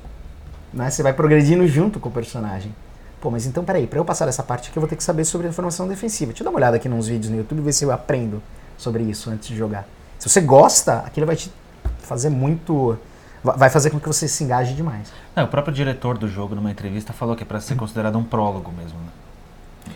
Né? 0.72 0.90
Você 0.90 1.02
vai 1.02 1.14
progredindo 1.14 1.66
junto 1.66 1.98
com 1.98 2.10
o 2.10 2.12
personagem. 2.12 2.74
Pô, 3.22 3.30
mas 3.30 3.46
então 3.46 3.64
peraí, 3.64 3.86
para 3.86 3.98
eu 3.98 4.04
passar 4.04 4.28
essa 4.28 4.42
parte 4.42 4.68
aqui, 4.68 4.76
eu 4.76 4.80
vou 4.82 4.88
ter 4.88 4.96
que 4.96 5.02
saber 5.02 5.24
sobre 5.24 5.48
a 5.48 5.52
formação 5.52 5.88
defensiva. 5.88 6.30
Deixa 6.32 6.42
eu 6.42 6.44
dar 6.44 6.50
uma 6.50 6.58
olhada 6.58 6.76
aqui 6.76 6.88
nos 6.88 7.08
vídeos 7.08 7.30
no 7.30 7.38
YouTube 7.38 7.58
e 7.60 7.62
ver 7.62 7.72
se 7.72 7.82
eu 7.82 7.90
aprendo 7.90 8.42
sobre 8.76 9.02
isso 9.02 9.30
antes 9.30 9.48
de 9.48 9.56
jogar. 9.56 9.86
Se 10.18 10.28
você 10.28 10.40
gosta, 10.40 10.98
aquilo 11.06 11.26
vai 11.26 11.36
te 11.36 11.52
fazer 12.00 12.30
muito. 12.30 12.98
va- 13.44 13.52
Vai 13.56 13.70
fazer 13.70 13.90
com 13.90 13.98
que 14.00 14.06
você 14.08 14.26
se 14.28 14.42
engaje 14.44 14.74
demais. 14.74 15.12
Não, 15.34 15.44
o 15.44 15.48
próprio 15.48 15.72
diretor 15.74 16.16
do 16.18 16.28
jogo, 16.28 16.54
numa 16.54 16.70
entrevista, 16.70 17.12
falou 17.12 17.36
que 17.36 17.42
é 17.42 17.46
pra 17.46 17.60
ser 17.60 17.76
considerado 17.76 18.16
um 18.18 18.24
prólogo 18.24 18.72
mesmo. 18.72 18.98
Né? 18.98 19.08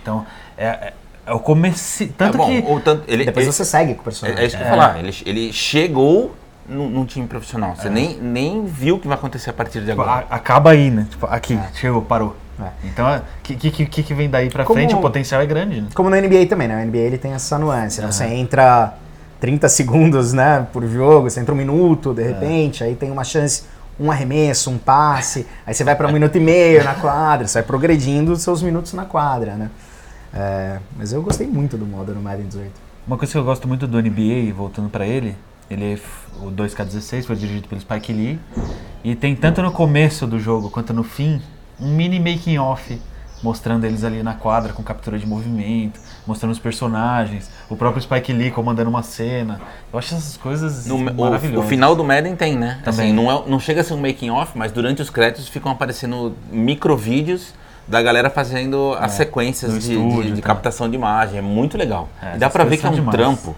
Então, 0.00 0.24
é, 0.56 0.66
é, 0.66 0.92
é 1.26 1.32
o 1.32 1.40
começo. 1.40 2.06
Tanto 2.16 2.34
é 2.34 2.38
bom, 2.38 2.46
que. 2.46 2.66
ou 2.66 2.80
tanto, 2.80 3.04
ele, 3.08 3.24
Depois 3.24 3.46
ele- 3.46 3.52
você 3.52 3.64
segue 3.64 3.94
com 3.94 4.00
o 4.00 4.02
é, 4.02 4.04
personagem. 4.04 4.42
é 4.42 4.46
isso 4.46 4.56
que 4.56 4.62
eu 4.62 4.66
ia 4.66 4.70
falar. 4.72 4.98
Ele, 4.98 5.14
ele 5.26 5.52
chegou 5.52 6.34
num, 6.68 6.88
num 6.88 7.04
time 7.04 7.26
profissional. 7.26 7.74
Você 7.74 7.90
nem, 7.90 8.16
nem 8.18 8.64
viu 8.66 8.96
o 8.96 9.00
que 9.00 9.08
vai 9.08 9.16
acontecer 9.16 9.50
a 9.50 9.52
partir 9.52 9.80
de 9.80 9.86
tipo, 9.86 10.00
agora. 10.02 10.26
a- 10.30 10.34
acaba 10.36 10.70
aí, 10.70 10.90
né? 10.90 11.06
Tipo, 11.10 11.26
aqui, 11.26 11.58
chegou, 11.74 12.02
parou. 12.02 12.36
É. 12.62 12.86
Então, 12.86 13.16
o 13.16 13.22
que, 13.42 13.54
que, 13.56 13.86
que, 13.86 14.02
que 14.02 14.14
vem 14.14 14.28
daí 14.28 14.50
pra 14.50 14.64
Como- 14.64 14.78
frente, 14.78 14.94
o 14.94 15.00
potencial 15.00 15.40
é 15.40 15.46
grande, 15.46 15.80
né? 15.80 15.88
Como 15.94 16.10
no 16.10 16.16
NBA 16.16 16.46
também, 16.48 16.68
né? 16.68 16.82
O 16.82 16.86
NBA 16.86 16.98
ele 16.98 17.18
tem 17.18 17.32
essa 17.32 17.58
nuance. 17.58 18.00
né? 18.00 18.10
Você 18.10 18.24
entra 18.24 18.94
30 19.40 19.68
segundos 19.68 20.32
né, 20.32 20.66
por 20.72 20.86
jogo, 20.86 21.30
você 21.30 21.40
entra 21.40 21.54
um 21.54 21.56
minuto, 21.56 22.12
de 22.12 22.22
repente, 22.22 22.84
aí 22.84 22.94
tem 22.94 23.10
uma 23.10 23.24
chance, 23.24 23.62
um 23.98 24.10
arremesso, 24.10 24.70
um 24.70 24.76
passe, 24.78 25.46
aí 25.66 25.72
você 25.72 25.82
vai 25.84 25.96
para 25.96 26.06
um 26.08 26.12
minuto 26.12 26.36
e 26.36 26.40
meio 26.40 26.84
na 26.84 26.94
quadra, 26.94 27.46
você 27.48 27.54
vai 27.60 27.66
progredindo 27.66 28.32
os 28.32 28.42
seus 28.42 28.62
minutos 28.62 28.92
na 28.92 29.04
quadra, 29.06 29.54
né? 29.54 29.70
É, 30.34 30.78
mas 30.96 31.12
eu 31.12 31.22
gostei 31.22 31.46
muito 31.46 31.76
do 31.76 31.86
modo 31.86 32.14
no 32.14 32.20
Madden 32.20 32.46
18. 32.46 32.70
Uma 33.06 33.16
coisa 33.16 33.32
que 33.32 33.38
eu 33.38 33.44
gosto 33.44 33.66
muito 33.66 33.86
do 33.86 34.00
NBA, 34.00 34.52
voltando 34.54 34.88
pra 34.90 35.06
ele, 35.06 35.34
ele 35.70 35.92
é 35.92 35.92
f- 35.94 36.28
o 36.42 36.50
2K16 36.50 37.24
foi 37.24 37.34
dirigido 37.36 37.66
pelo 37.66 37.80
Spike 37.80 38.12
Lee 38.12 38.38
e 39.02 39.14
tem 39.14 39.34
tanto 39.34 39.62
no 39.62 39.72
começo 39.72 40.26
do 40.26 40.38
jogo 40.38 40.68
quanto 40.70 40.92
no 40.92 41.02
fim 41.02 41.40
um 41.80 41.88
mini 41.94 42.18
making 42.18 42.58
off 42.58 43.00
mostrando 43.42 43.84
eles 43.86 44.04
ali 44.04 44.22
na 44.22 44.34
quadra 44.34 44.70
com 44.74 44.82
captura 44.82 45.18
de 45.18 45.26
movimento, 45.26 45.98
mostrando 46.26 46.52
os 46.52 46.58
personagens, 46.58 47.50
o 47.70 47.76
próprio 47.76 48.02
Spike 48.02 48.34
Lee 48.34 48.50
comandando 48.50 48.90
uma 48.90 49.02
cena. 49.02 49.58
Eu 49.90 49.98
acho 49.98 50.14
essas 50.14 50.36
coisas 50.36 50.84
No, 50.86 50.96
o, 50.96 51.14
maravilhosas. 51.14 51.64
o 51.64 51.68
final 51.68 51.96
do 51.96 52.04
Madden 52.04 52.36
tem, 52.36 52.54
né? 52.54 52.80
Também. 52.84 53.06
Assim, 53.06 53.12
não, 53.14 53.30
é- 53.32 53.42
não 53.48 53.58
chega 53.58 53.80
a 53.80 53.84
ser 53.84 53.94
um 53.94 54.00
making 54.00 54.28
off, 54.28 54.52
mas 54.58 54.70
durante 54.72 55.00
os 55.00 55.08
créditos 55.08 55.48
ficam 55.48 55.72
aparecendo 55.72 56.36
microvídeos 56.52 57.54
da 57.88 58.02
galera 58.02 58.28
fazendo 58.28 58.94
as 59.00 59.12
sequências 59.12 59.72
de, 59.72 59.92
estúdio, 59.94 60.22
de- 60.24 60.32
de 60.32 60.40
tá. 60.42 60.46
captação 60.48 60.88
de 60.90 60.96
imagem. 60.96 61.38
É 61.38 61.42
muito 61.42 61.78
legal. 61.78 62.10
É, 62.22 62.36
e 62.36 62.38
dá 62.38 62.50
pra 62.50 62.62
ver 62.64 62.76
que 62.76 62.84
é 62.86 62.90
um 62.90 62.92
demais. 62.92 63.16
trampo 63.16 63.56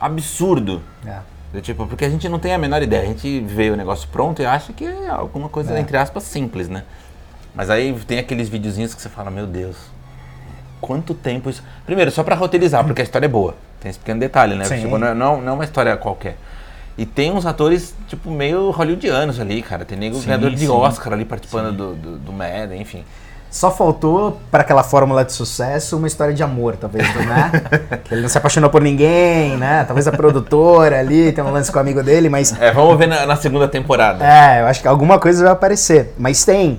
absurdo. 0.00 0.82
É. 1.06 1.60
Tipo, 1.60 1.86
porque 1.86 2.04
a 2.04 2.10
gente 2.10 2.28
não 2.28 2.38
tem 2.38 2.52
a 2.54 2.58
menor 2.58 2.82
ideia. 2.82 3.02
A 3.02 3.06
gente 3.06 3.40
vê 3.40 3.70
o 3.70 3.76
negócio 3.76 4.08
pronto 4.10 4.42
e 4.42 4.46
acha 4.46 4.72
que 4.72 4.84
é 4.84 5.08
alguma 5.08 5.48
coisa, 5.48 5.74
É. 5.74 5.80
entre 5.80 5.96
aspas, 5.96 6.22
simples, 6.24 6.68
né? 6.68 6.84
Mas 7.58 7.70
aí 7.70 7.92
tem 8.06 8.20
aqueles 8.20 8.48
videozinhos 8.48 8.94
que 8.94 9.02
você 9.02 9.08
fala, 9.08 9.32
meu 9.32 9.44
Deus, 9.44 9.74
quanto 10.80 11.12
tempo 11.12 11.50
isso. 11.50 11.60
Primeiro, 11.84 12.08
só 12.12 12.22
pra 12.22 12.36
roteirizar, 12.36 12.84
porque 12.84 13.00
a 13.00 13.04
história 13.04 13.26
é 13.26 13.28
boa. 13.28 13.56
Tem 13.80 13.90
esse 13.90 13.98
pequeno 13.98 14.20
detalhe, 14.20 14.54
né? 14.54 14.64
Tipo, 14.64 14.96
não, 14.96 15.08
é- 15.08 15.14
não, 15.14 15.40
não 15.42 15.48
é 15.48 15.54
uma 15.56 15.64
história 15.64 15.96
qualquer. 15.96 16.36
E 16.96 17.04
tem 17.04 17.32
uns 17.32 17.44
atores, 17.46 17.96
tipo, 18.06 18.30
meio 18.30 18.70
hollywoodianos 18.70 19.40
ali, 19.40 19.60
cara. 19.60 19.84
Tem 19.84 19.98
nego 19.98 20.14
Sim, 20.20 20.26
ganhador 20.26 20.50
de 20.50 20.60
sim. 20.60 20.68
Oscar 20.68 21.12
ali 21.12 21.24
participando 21.24 21.76
do, 21.76 21.94
do, 21.96 22.18
do 22.18 22.32
Madden, 22.32 22.80
enfim. 22.80 23.04
Só 23.50 23.72
faltou 23.72 24.40
para 24.52 24.60
aquela 24.60 24.84
fórmula 24.84 25.24
de 25.24 25.32
sucesso 25.32 25.96
uma 25.96 26.06
história 26.06 26.32
de 26.34 26.44
amor, 26.44 26.76
talvez, 26.76 27.12
né? 27.26 27.50
ele 28.08 28.20
não 28.20 28.28
se 28.28 28.38
apaixonou 28.38 28.70
por 28.70 28.82
ninguém, 28.82 29.56
né? 29.56 29.82
Talvez 29.84 30.06
a 30.06 30.12
produtora 30.12 31.00
ali 31.00 31.32
tem 31.32 31.42
um 31.42 31.50
lance 31.50 31.72
com 31.72 31.78
o 31.78 31.80
amigo 31.80 32.04
dele, 32.04 32.28
mas 32.28 32.54
É, 32.60 32.70
vamos 32.70 32.96
ver 32.96 33.08
na, 33.08 33.26
na 33.26 33.34
segunda 33.34 33.66
temporada. 33.66 34.24
É, 34.24 34.60
eu 34.60 34.66
acho 34.66 34.80
que 34.80 34.86
alguma 34.86 35.18
coisa 35.18 35.42
vai 35.42 35.52
aparecer. 35.52 36.14
Mas 36.18 36.44
tem. 36.44 36.78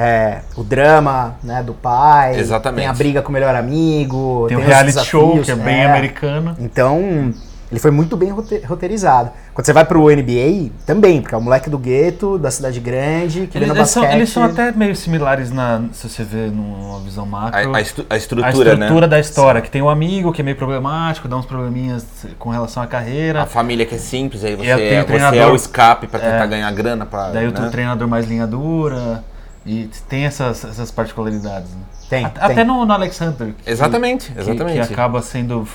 É, 0.00 0.42
o 0.56 0.62
drama 0.62 1.34
né, 1.42 1.60
do 1.60 1.74
pai, 1.74 2.38
Exatamente. 2.38 2.82
tem 2.82 2.88
a 2.88 2.92
briga 2.92 3.20
com 3.20 3.30
o 3.30 3.32
melhor 3.32 3.52
amigo, 3.56 4.44
Tem 4.48 4.56
o 4.56 4.60
os 4.60 4.66
reality 4.66 5.04
show, 5.04 5.40
que 5.42 5.50
é 5.50 5.56
bem 5.56 5.84
americano. 5.84 6.54
Então, 6.60 7.34
ele 7.68 7.80
foi 7.80 7.90
muito 7.90 8.16
bem 8.16 8.30
rote- 8.30 8.62
roteirizado. 8.64 9.30
Quando 9.52 9.66
você 9.66 9.72
vai 9.72 9.84
pro 9.84 10.08
NBA, 10.08 10.70
também, 10.86 11.20
porque 11.20 11.34
é 11.34 11.38
o 11.38 11.40
moleque 11.40 11.68
do 11.68 11.76
gueto, 11.76 12.38
da 12.38 12.48
cidade 12.48 12.78
grande, 12.78 13.48
que 13.48 13.58
vê 13.58 13.64
Eles, 13.64 13.68
no 13.70 13.74
eles 13.76 13.90
são, 13.90 14.02
basquete. 14.02 14.18
eles 14.20 14.30
são 14.30 14.44
até 14.44 14.70
meio 14.70 14.94
similares 14.94 15.50
na, 15.50 15.82
se 15.92 16.08
você 16.08 16.22
vê 16.22 16.46
numa 16.46 17.00
visão 17.00 17.26
macro. 17.26 17.74
A, 17.74 17.78
a 17.78 17.80
estru- 17.80 18.06
a 18.08 18.14
a 18.14 18.16
estrutura, 18.16 18.48
estrutura 18.74 19.00
né? 19.00 19.08
da 19.08 19.18
história, 19.18 19.60
que 19.60 19.68
tem 19.68 19.82
um 19.82 19.88
amigo 19.90 20.32
que 20.32 20.40
é 20.40 20.44
meio 20.44 20.56
problemático, 20.56 21.26
dá 21.26 21.36
uns 21.36 21.44
probleminhas 21.46 22.06
com 22.38 22.50
relação 22.50 22.84
à 22.84 22.86
carreira. 22.86 23.42
A 23.42 23.46
família 23.46 23.84
que 23.84 23.96
é 23.96 23.98
simples, 23.98 24.44
aí 24.44 24.54
você, 24.54 24.62
E 24.62 24.76
tem 24.76 24.76
o 24.76 24.76
é, 24.76 24.86
você 24.86 24.98
é 25.00 25.02
treinador. 25.04 25.52
o 25.52 25.56
escape 25.56 26.06
pra 26.06 26.20
tentar 26.20 26.44
É. 26.44 26.46
ganhar 26.46 26.70
grana. 26.70 27.04
Pra, 27.04 27.30
Daí 27.30 27.48
o 27.48 27.52
né? 27.52 27.68
treinador 27.68 28.06
mais 28.06 28.26
linha 28.28 28.46
dura. 28.46 29.24
E 29.68 29.90
tem 30.08 30.24
essas, 30.24 30.64
essas 30.64 30.90
particularidades. 30.90 31.70
Né? 31.70 31.80
Tem, 32.08 32.24
At- 32.24 32.32
tem. 32.34 32.42
Até 32.52 32.64
no, 32.64 32.86
no 32.86 32.92
Alex 32.92 33.20
Hunter. 33.20 33.52
que- 33.52 33.70
Exatamente, 33.70 34.32
que- 34.32 34.40
exatamente. 34.40 34.86
Que, 34.86 34.92
acaba 34.94 35.20
sendo. 35.20 35.68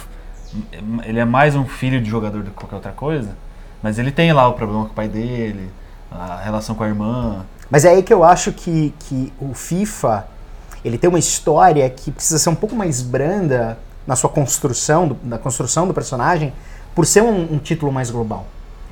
Ele 1.03 1.19
é 1.19 1.25
mais 1.25 1.55
um 1.55 1.65
filho 1.65 2.01
de 2.01 2.09
jogador 2.09 2.41
do 2.41 2.49
que 2.49 2.55
qualquer 2.57 2.75
outra 2.75 2.91
coisa. 2.91 3.29
Mas 3.83 3.99
ele 3.99 4.11
tem 4.11 4.33
lá 4.33 4.47
o 4.47 4.53
problema 4.53 4.85
com 4.85 4.91
o 4.91 4.93
pai 4.95 5.07
dele, 5.07 5.69
a 6.11 6.37
relação 6.43 6.73
com 6.73 6.83
a 6.83 6.87
irmã. 6.87 7.45
Mas 7.69 7.85
é 7.85 7.89
aí 7.89 8.01
que 8.01 8.13
eu 8.13 8.23
acho 8.23 8.51
que, 8.51 8.93
que 8.99 9.31
o 9.39 9.53
FIFA 9.53 10.25
ele 10.83 10.97
tem 10.97 11.07
uma 11.09 11.19
história 11.19 11.87
que 11.89 12.11
precisa 12.11 12.39
ser 12.39 12.49
um 12.49 12.55
pouco 12.55 12.75
mais 12.75 13.01
branda 13.01 13.77
na 14.07 14.15
sua 14.15 14.29
construção, 14.29 15.07
do, 15.07 15.17
na 15.23 15.37
construção 15.37 15.87
do 15.87 15.93
personagem, 15.93 16.51
por 16.95 17.05
ser 17.05 17.21
um, 17.21 17.53
um 17.53 17.57
título 17.59 17.91
mais 17.91 18.09
global. 18.09 18.45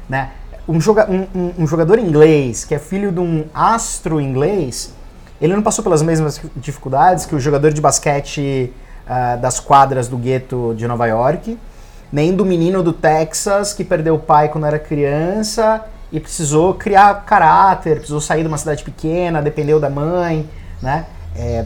Né? 0.07 0.31
Um, 0.71 0.79
joga, 0.81 1.09
um, 1.09 1.27
um- 1.35 1.53
um 1.59 1.67
jogador 1.67 1.99
inglês 1.99 2.63
que 2.65 2.73
é 2.73 2.79
filho 2.79 3.11
de 3.11 3.19
um 3.19 3.45
astro 3.53 4.21
inglês, 4.21 4.93
ele 5.41 5.53
não 5.55 5.61
passou 5.61 5.83
pelas 5.83 6.01
mesmas 6.01 6.39
dificuldades 6.55 7.25
que 7.25 7.35
o 7.35 7.39
jogador 7.39 7.71
de 7.73 7.81
basquete 7.81 8.71
ah, 9.07 9.35
das 9.35 9.59
quadras 9.59 10.07
do 10.07 10.17
gueto 10.17 10.73
de 10.77 10.87
Nova 10.87 11.05
York, 11.07 11.57
nem 12.11 12.33
do 12.35 12.45
menino 12.45 12.81
do 12.83 12.93
Texas 12.93 13.73
que 13.73 13.83
perdeu 13.83 14.15
o 14.15 14.19
pai 14.19 14.49
quando 14.49 14.65
era 14.67 14.77
criança 14.79 15.83
e 16.11 16.19
precisou 16.19 16.73
criar 16.75 17.23
caráter, 17.25 17.95
precisou 17.97 18.21
sair 18.21 18.41
de 18.43 18.47
uma 18.47 18.57
cidade 18.57 18.83
pequena, 18.83 19.41
dependeu 19.41 19.79
da 19.79 19.89
mãe, 19.89 20.47
né? 20.81 21.05
É, 21.35 21.65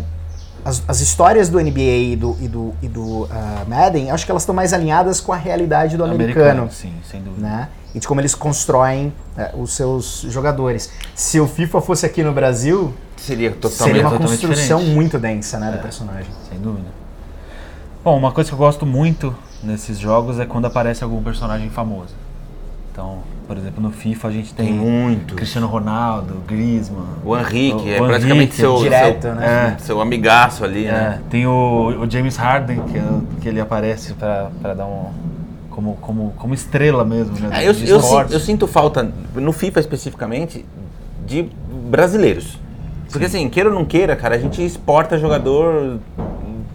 as, 0.63 0.81
as 0.87 0.99
histórias 1.01 1.49
do 1.49 1.59
NBA 1.59 1.79
e 1.81 2.15
do, 2.15 2.37
e 2.41 2.47
do, 2.47 2.73
e 2.81 2.87
do 2.87 3.27
ah, 3.31 3.63
Madden, 3.67 4.09
acho 4.11 4.25
que 4.25 4.31
elas 4.31 4.43
estão 4.43 4.55
mais 4.55 4.71
alinhadas 4.73 5.19
com 5.19 5.33
a 5.33 5.35
realidade 5.35 5.97
do 5.97 6.03
americano, 6.03 6.69
Sim, 6.71 6.93
sem 7.11 7.21
dúvida. 7.21 7.45
né? 7.47 7.69
E 7.95 7.99
de 7.99 8.07
como 8.07 8.19
eles 8.21 8.35
constroem 8.35 9.11
eh, 9.37 9.51
os 9.57 9.71
seus 9.71 10.25
jogadores. 10.29 10.91
Se 11.15 11.39
o 11.39 11.47
FIFA 11.47 11.79
fosse 11.81 12.05
aqui 12.05 12.21
no 12.21 12.33
Brasil, 12.33 12.93
Seria 13.15 13.51
totalmente. 13.51 13.77
seria 13.77 14.01
uma 14.01 14.11
totalmente 14.11 14.45
construção 14.47 14.77
diferente. 14.79 14.95
muito 14.95 15.17
densa, 15.17 15.57
né, 15.57 15.71
do 15.71 15.79
personagem. 15.79 16.27
Sem 16.49 16.59
dúvida. 16.59 16.89
Bom, 18.03 18.17
uma 18.17 18.31
coisa 18.33 18.49
que 18.49 18.53
eu 18.53 18.57
gosto 18.59 18.85
muito 18.85 19.33
nesses 19.63 19.97
jogos 19.97 20.39
é 20.39 20.45
quando 20.45 20.65
aparece 20.65 21.03
algum 21.03 21.23
personagem 21.23 21.69
famoso. 21.69 22.13
Então, 22.91 23.19
por 23.47 23.57
exemplo, 23.57 23.81
no 23.81 23.91
FIFA 23.91 24.27
a 24.27 24.31
gente 24.31 24.53
tem, 24.53 24.67
Tem 24.67 24.75
muito. 24.75 25.33
Cristiano 25.35 25.67
Ronaldo, 25.67 26.35
Griezmann. 26.47 27.05
O 27.25 27.35
Henrique, 27.37 27.93
é 27.93 28.01
o 28.01 28.05
praticamente 28.07 28.39
Henrique, 28.41 28.55
seu, 28.57 28.77
direto, 28.77 29.21
seu, 29.23 29.35
né? 29.35 29.77
seu 29.79 30.01
amigaço 30.01 30.63
ali, 30.63 30.85
É, 30.85 30.91
né? 30.91 31.21
tem 31.29 31.47
o, 31.47 31.95
o 32.03 32.09
James 32.09 32.35
Harden, 32.37 32.81
que, 32.83 32.97
é- 32.97 33.03
que 33.41 33.47
ele 33.49 33.59
aparece 33.61 34.13
pra 34.13 34.73
dar 34.73 34.85
um. 34.85 35.09
Como, 35.75 35.97
como, 35.97 36.33
como 36.37 36.53
estrela 36.53 37.03
mesmo, 37.03 37.37
né? 37.37 37.49
É, 37.63 37.67
eu, 37.67 37.73
eu, 37.73 37.99
eu 38.31 38.39
sinto 38.39 38.65
falta, 38.65 39.11
no 39.35 39.51
FIFA 39.51 39.81
especificamente, 39.81 40.65
de 41.27 41.49
brasileiros. 41.89 42.57
Porque 43.11 43.25
assim, 43.25 43.49
queira 43.49 43.67
ou 43.67 43.75
não 43.75 43.83
queira, 43.83 44.15
cara, 44.15 44.35
a 44.35 44.39
gente 44.39 44.63
exporta 44.63 45.17
jogador 45.19 45.99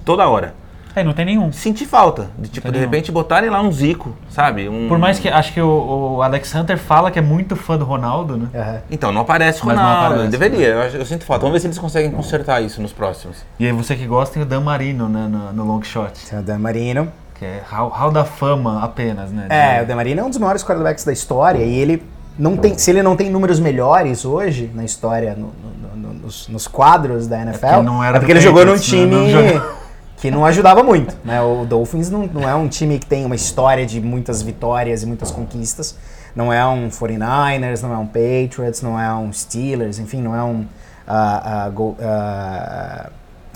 toda 0.04 0.28
hora. 0.28 0.54
É, 0.94 1.02
não 1.04 1.12
tem 1.14 1.24
nenhum. 1.24 1.50
Senti 1.52 1.86
falta 1.86 2.30
de, 2.38 2.48
tipo, 2.50 2.66
de 2.66 2.72
nenhum. 2.72 2.84
repente 2.84 3.10
botarem 3.12 3.48
lá 3.48 3.62
um 3.62 3.70
Zico, 3.72 4.14
sabe? 4.28 4.68
Um... 4.68 4.86
Por 4.88 4.98
mais 4.98 5.18
que 5.18 5.28
acho 5.28 5.54
que 5.54 5.60
o, 5.62 6.16
o 6.16 6.22
Alex 6.22 6.52
Hunter 6.54 6.76
fala 6.76 7.10
que 7.10 7.18
é 7.18 7.22
muito 7.22 7.54
fã 7.56 7.78
do 7.78 7.84
Ronaldo, 7.86 8.36
né? 8.36 8.48
Aham. 8.54 8.80
Então, 8.90 9.12
não 9.12 9.20
aparece 9.22 9.64
Mas 9.64 9.76
não 9.76 9.82
Ronaldo. 9.84 10.14
aparece, 10.14 10.30
Deveria, 10.30 10.66
eu, 10.66 10.82
acho- 10.82 10.96
eu 10.96 11.06
sinto 11.06 11.24
falta. 11.24 11.40
Vamos 11.42 11.54
ver 11.54 11.60
se 11.60 11.66
eles 11.68 11.78
conseguem 11.78 12.10
consertar 12.10 12.60
isso 12.60 12.82
nos 12.82 12.92
próximos. 12.92 13.38
E 13.58 13.64
aí 13.66 13.72
você 13.72 13.94
que 13.96 14.04
gosta 14.04 14.34
tem 14.34 14.42
o 14.42 14.46
Dan 14.46 14.60
Marino, 14.60 15.08
né, 15.08 15.26
no, 15.26 15.52
no 15.52 15.64
long 15.64 15.82
shot. 15.82 16.12
Tem 16.28 16.38
o 16.38 16.42
Dan 16.42 16.58
Marino. 16.58 17.08
Que 17.40 17.46
é 17.46 17.62
hall, 17.70 17.88
hall 17.88 18.10
da 18.12 18.22
fama 18.24 18.84
apenas, 18.84 19.32
né? 19.32 19.46
É, 19.48 19.82
o 19.82 19.86
Dan 19.86 19.96
Marino 19.96 20.20
é 20.20 20.24
um 20.24 20.28
dos 20.28 20.36
maiores 20.38 20.62
quarterbacks 20.62 21.04
da 21.06 21.12
história 21.12 21.64
e 21.64 21.74
ele 21.78 22.02
não 22.38 22.54
tem, 22.54 22.76
se 22.76 22.90
ele 22.90 23.02
não 23.02 23.16
tem 23.16 23.30
números 23.30 23.58
melhores 23.58 24.26
hoje 24.26 24.70
na 24.74 24.84
história, 24.84 25.34
no- 25.34 25.50
no- 25.62 25.96
no- 25.96 26.14
nos, 26.20 26.46
nos 26.48 26.68
quadros 26.68 27.26
da 27.26 27.40
NFL, 27.40 27.66
porque 27.66 27.82
não 27.82 28.04
era 28.04 28.18
é 28.18 28.20
porque 28.20 28.32
ele 28.32 28.40
jogou 28.42 28.66
num 28.66 28.72
Patriots, 28.74 28.92
né? 28.92 28.98
time 29.08 29.14
Não 29.16 29.30
joga- 29.30 29.80
que 30.18 30.30
não 30.30 30.44
ajudava 30.44 30.82
muito. 30.82 31.16
Né? 31.24 31.40
O 31.40 31.64
Dolphins 31.64 32.10
não, 32.10 32.26
não 32.26 32.46
é 32.46 32.54
um 32.54 32.68
time 32.68 32.98
que 32.98 33.06
tem 33.06 33.24
uma 33.24 33.34
história 33.34 33.86
de 33.86 34.02
muitas 34.02 34.42
vitórias 34.42 35.02
e 35.02 35.06
muitas 35.06 35.30
conquistas. 35.30 35.96
Não 36.36 36.52
é 36.52 36.64
um 36.66 36.90
49ers, 36.90 37.80
não 37.82 37.94
é 37.94 37.96
um 37.96 38.06
Patriots, 38.06 38.82
não 38.82 39.00
é 39.00 39.10
um 39.14 39.32
Steelers, 39.32 39.98
enfim, 39.98 40.20
não 40.20 40.36
é 40.36 40.42
um. 40.44 40.66
ah, 41.08 41.64
ah, 41.64 41.68
Go- 41.70 41.96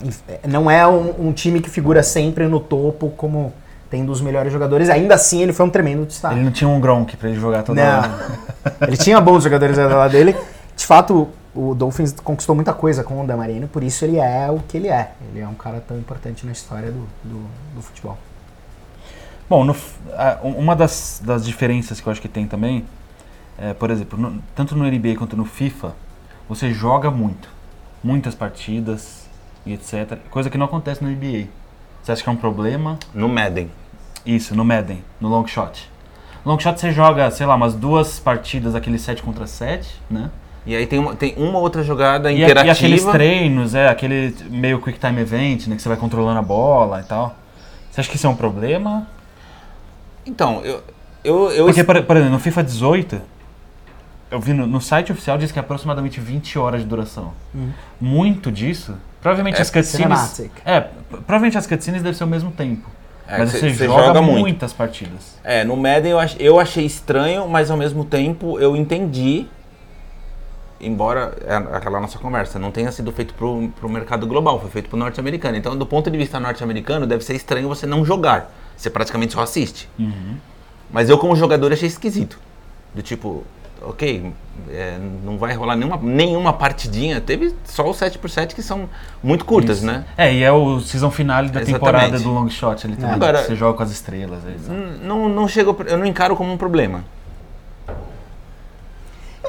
inf- 0.02 0.22
não 0.48 0.70
é 0.70 0.86
um, 0.86 1.28
um 1.28 1.32
time 1.32 1.60
que 1.60 1.68
figura 1.68 2.02
sempre 2.02 2.46
no 2.48 2.58
topo 2.60 3.10
como 3.10 3.52
tendo 3.94 4.10
os 4.10 4.20
melhores 4.20 4.52
jogadores. 4.52 4.90
Ainda 4.90 5.14
assim, 5.14 5.40
ele 5.40 5.52
foi 5.52 5.64
um 5.64 5.70
tremendo 5.70 6.04
destaque. 6.04 6.34
Ele 6.34 6.44
não 6.44 6.50
tinha 6.50 6.66
um 6.68 6.80
Gronk 6.80 7.16
pra 7.16 7.28
ele 7.28 7.38
jogar 7.38 7.62
toda 7.62 7.80
Não. 7.84 7.98
hora. 8.00 8.44
Ele 8.88 8.96
tinha 8.96 9.20
bons 9.20 9.44
jogadores 9.44 9.78
ao 9.78 9.88
lado 9.88 10.10
dele. 10.10 10.34
De 10.76 10.84
fato, 10.84 11.28
o 11.54 11.74
Dolphins 11.76 12.12
conquistou 12.24 12.56
muita 12.56 12.72
coisa 12.72 13.04
com 13.04 13.22
o 13.22 13.26
Damarino, 13.26 13.68
por 13.68 13.84
isso 13.84 14.04
ele 14.04 14.18
é 14.18 14.50
o 14.50 14.58
que 14.58 14.76
ele 14.78 14.88
é. 14.88 15.12
Ele 15.30 15.40
é 15.40 15.46
um 15.46 15.54
cara 15.54 15.80
tão 15.86 15.96
importante 15.96 16.44
na 16.44 16.50
história 16.50 16.90
do, 16.90 17.06
do, 17.22 17.44
do 17.76 17.82
futebol. 17.82 18.18
Bom, 19.48 19.62
no 19.64 19.76
um- 20.42 20.58
uma 20.58 20.74
das, 20.74 21.22
das 21.24 21.44
diferenças 21.44 22.00
que 22.00 22.06
eu 22.08 22.10
acho 22.10 22.20
que 22.20 22.26
tem 22.28 22.46
também, 22.48 22.84
é, 23.58 23.72
por 23.74 23.90
exemplo, 23.90 24.18
no- 24.18 24.42
tanto 24.56 24.74
no 24.74 24.84
NBA 24.84 25.14
quanto 25.16 25.36
no 25.36 25.44
FIFA, 25.44 25.94
você 26.48 26.72
joga 26.72 27.10
muito. 27.12 27.48
Muitas 28.02 28.34
partidas 28.34 29.26
e 29.64 29.72
etc. 29.74 30.18
Coisa 30.30 30.50
que 30.50 30.58
não 30.58 30.66
acontece 30.66 31.04
no 31.04 31.08
NBA. 31.10 31.46
Você 32.02 32.10
acha 32.12 32.22
que 32.22 32.28
é 32.28 32.32
um 32.32 32.36
problema? 32.36 32.98
No 33.14 33.28
Madden. 33.28 33.70
Isso, 34.24 34.54
no 34.54 34.64
Madden, 34.64 35.02
no 35.20 35.28
long 35.28 35.46
shot. 35.46 35.90
Long 36.44 36.58
shot 36.58 36.78
você 36.80 36.90
joga, 36.92 37.30
sei 37.30 37.46
lá, 37.46 37.54
umas 37.54 37.74
duas 37.74 38.18
partidas, 38.18 38.74
aquele 38.74 38.98
7 38.98 39.22
contra 39.22 39.46
7, 39.46 40.00
né? 40.10 40.30
E 40.66 40.74
aí 40.74 40.86
tem 40.86 40.98
uma, 40.98 41.14
tem 41.14 41.34
uma 41.36 41.58
outra 41.58 41.82
jogada 41.82 42.32
E, 42.32 42.42
a- 42.42 42.46
interativa. 42.46 42.66
e 42.66 42.70
aqueles 42.70 43.04
treinos, 43.04 43.74
é, 43.74 43.88
aquele 43.88 44.34
meio 44.48 44.80
quick 44.80 44.98
time 44.98 45.20
event, 45.20 45.66
né? 45.66 45.76
Que 45.76 45.82
você 45.82 45.88
vai 45.88 45.98
controlando 45.98 46.38
a 46.38 46.42
bola 46.42 47.00
e 47.00 47.04
tal. 47.04 47.34
Você 47.90 48.00
acha 48.00 48.08
que 48.10 48.16
isso 48.16 48.26
é 48.26 48.30
um 48.30 48.36
problema? 48.36 49.06
Então, 50.26 50.62
eu. 50.64 50.82
eu, 51.22 51.50
eu 51.50 51.66
Porque, 51.66 51.84
por, 51.84 52.02
por 52.02 52.16
exemplo, 52.16 52.32
no 52.32 52.40
FIFA 52.40 52.64
18, 52.64 53.20
eu 54.30 54.40
vi 54.40 54.52
no, 54.54 54.66
no 54.66 54.80
site 54.80 55.12
oficial 55.12 55.36
diz 55.36 55.52
que 55.52 55.58
é 55.58 55.60
aproximadamente 55.62 56.18
20 56.18 56.58
horas 56.58 56.80
de 56.80 56.86
duração. 56.86 57.32
Muito 58.00 58.50
disso, 58.50 58.94
provavelmente 59.20 59.58
É 59.58 59.60
as 59.62 59.70
cutscenes. 59.70 60.18
cinematic. 60.18 60.50
É, 60.64 60.80
provavelmente 61.10 61.58
as 61.58 61.66
cutscenes 61.66 62.02
devem 62.02 62.16
ser 62.16 62.24
o 62.24 62.26
mesmo 62.26 62.50
tempo. 62.50 62.88
É, 63.26 63.38
mas 63.38 63.50
cê- 63.50 63.58
você, 63.58 63.74
cê 63.74 63.86
joga, 63.86 64.06
joga 64.06 64.22
muito. 64.22 64.40
muitas 64.40 64.72
partidas. 64.72 65.38
É, 65.42 65.64
no 65.64 65.76
Madden 65.76 66.12
eu, 66.12 66.18
ach- 66.20 66.36
eu 66.38 66.60
achei 66.60 66.84
estranho, 66.84 67.48
mas 67.48 67.70
ao 67.70 67.76
mesmo 67.76 68.04
tempo 68.04 68.58
eu 68.58 68.76
entendi. 68.76 69.46
Embora 70.80 71.34
é 71.46 71.54
aquela 71.76 71.98
nossa 72.00 72.18
conversa 72.18 72.58
não 72.58 72.70
tenha 72.70 72.90
sido 72.92 73.10
feito 73.12 73.32
pro, 73.34 73.68
pro 73.80 73.88
mercado 73.88 74.26
global, 74.26 74.60
foi 74.60 74.68
feito 74.70 74.88
pro 74.90 74.98
norte-americano. 74.98 75.56
Então, 75.56 75.76
do 75.76 75.86
ponto 75.86 76.10
de 76.10 76.18
vista 76.18 76.38
norte-americano, 76.38 77.06
deve 77.06 77.24
ser 77.24 77.34
estranho 77.34 77.68
você 77.68 77.86
não 77.86 78.04
jogar. 78.04 78.52
Você 78.76 78.90
praticamente 78.90 79.32
só 79.32 79.40
assiste. 79.42 79.88
Mas 80.90 81.08
eu, 81.08 81.16
como 81.16 81.34
jogador, 81.36 81.72
achei 81.72 81.88
esquisito. 81.88 82.38
Do 82.92 83.00
tipo, 83.02 83.44
ok, 83.88 84.32
é, 84.70 84.98
não 85.24 85.36
vai 85.38 85.54
rolar 85.54 85.76
nenhuma, 85.76 85.96
nenhuma 86.02 86.52
partidinha. 86.52 87.20
Teve 87.20 87.54
só 87.64 87.88
os 87.88 87.98
7x7 87.98 88.54
que 88.54 88.62
são 88.62 88.88
muito 89.22 89.44
curtas, 89.44 89.78
Isso. 89.78 89.86
né? 89.86 90.04
É, 90.16 90.32
e 90.32 90.42
é 90.42 90.52
o 90.52 90.80
season 90.80 91.10
finale 91.10 91.48
da 91.48 91.60
Exatamente. 91.60 91.72
temporada 91.80 92.18
do 92.18 92.30
long 92.30 92.48
shot 92.48 92.86
ali 92.86 92.96
também. 92.96 93.14
Agora- 93.14 93.42
você 93.44 93.54
joga 93.54 93.76
com 93.76 93.82
as 93.82 93.90
estrelas. 93.90 94.40
é 94.46 95.04
Não, 95.04 95.28
não 95.28 95.46
chego, 95.48 95.76
eu 95.86 95.96
não 95.98 96.06
encaro 96.06 96.36
como 96.36 96.52
um 96.52 96.56
problema. 96.56 97.04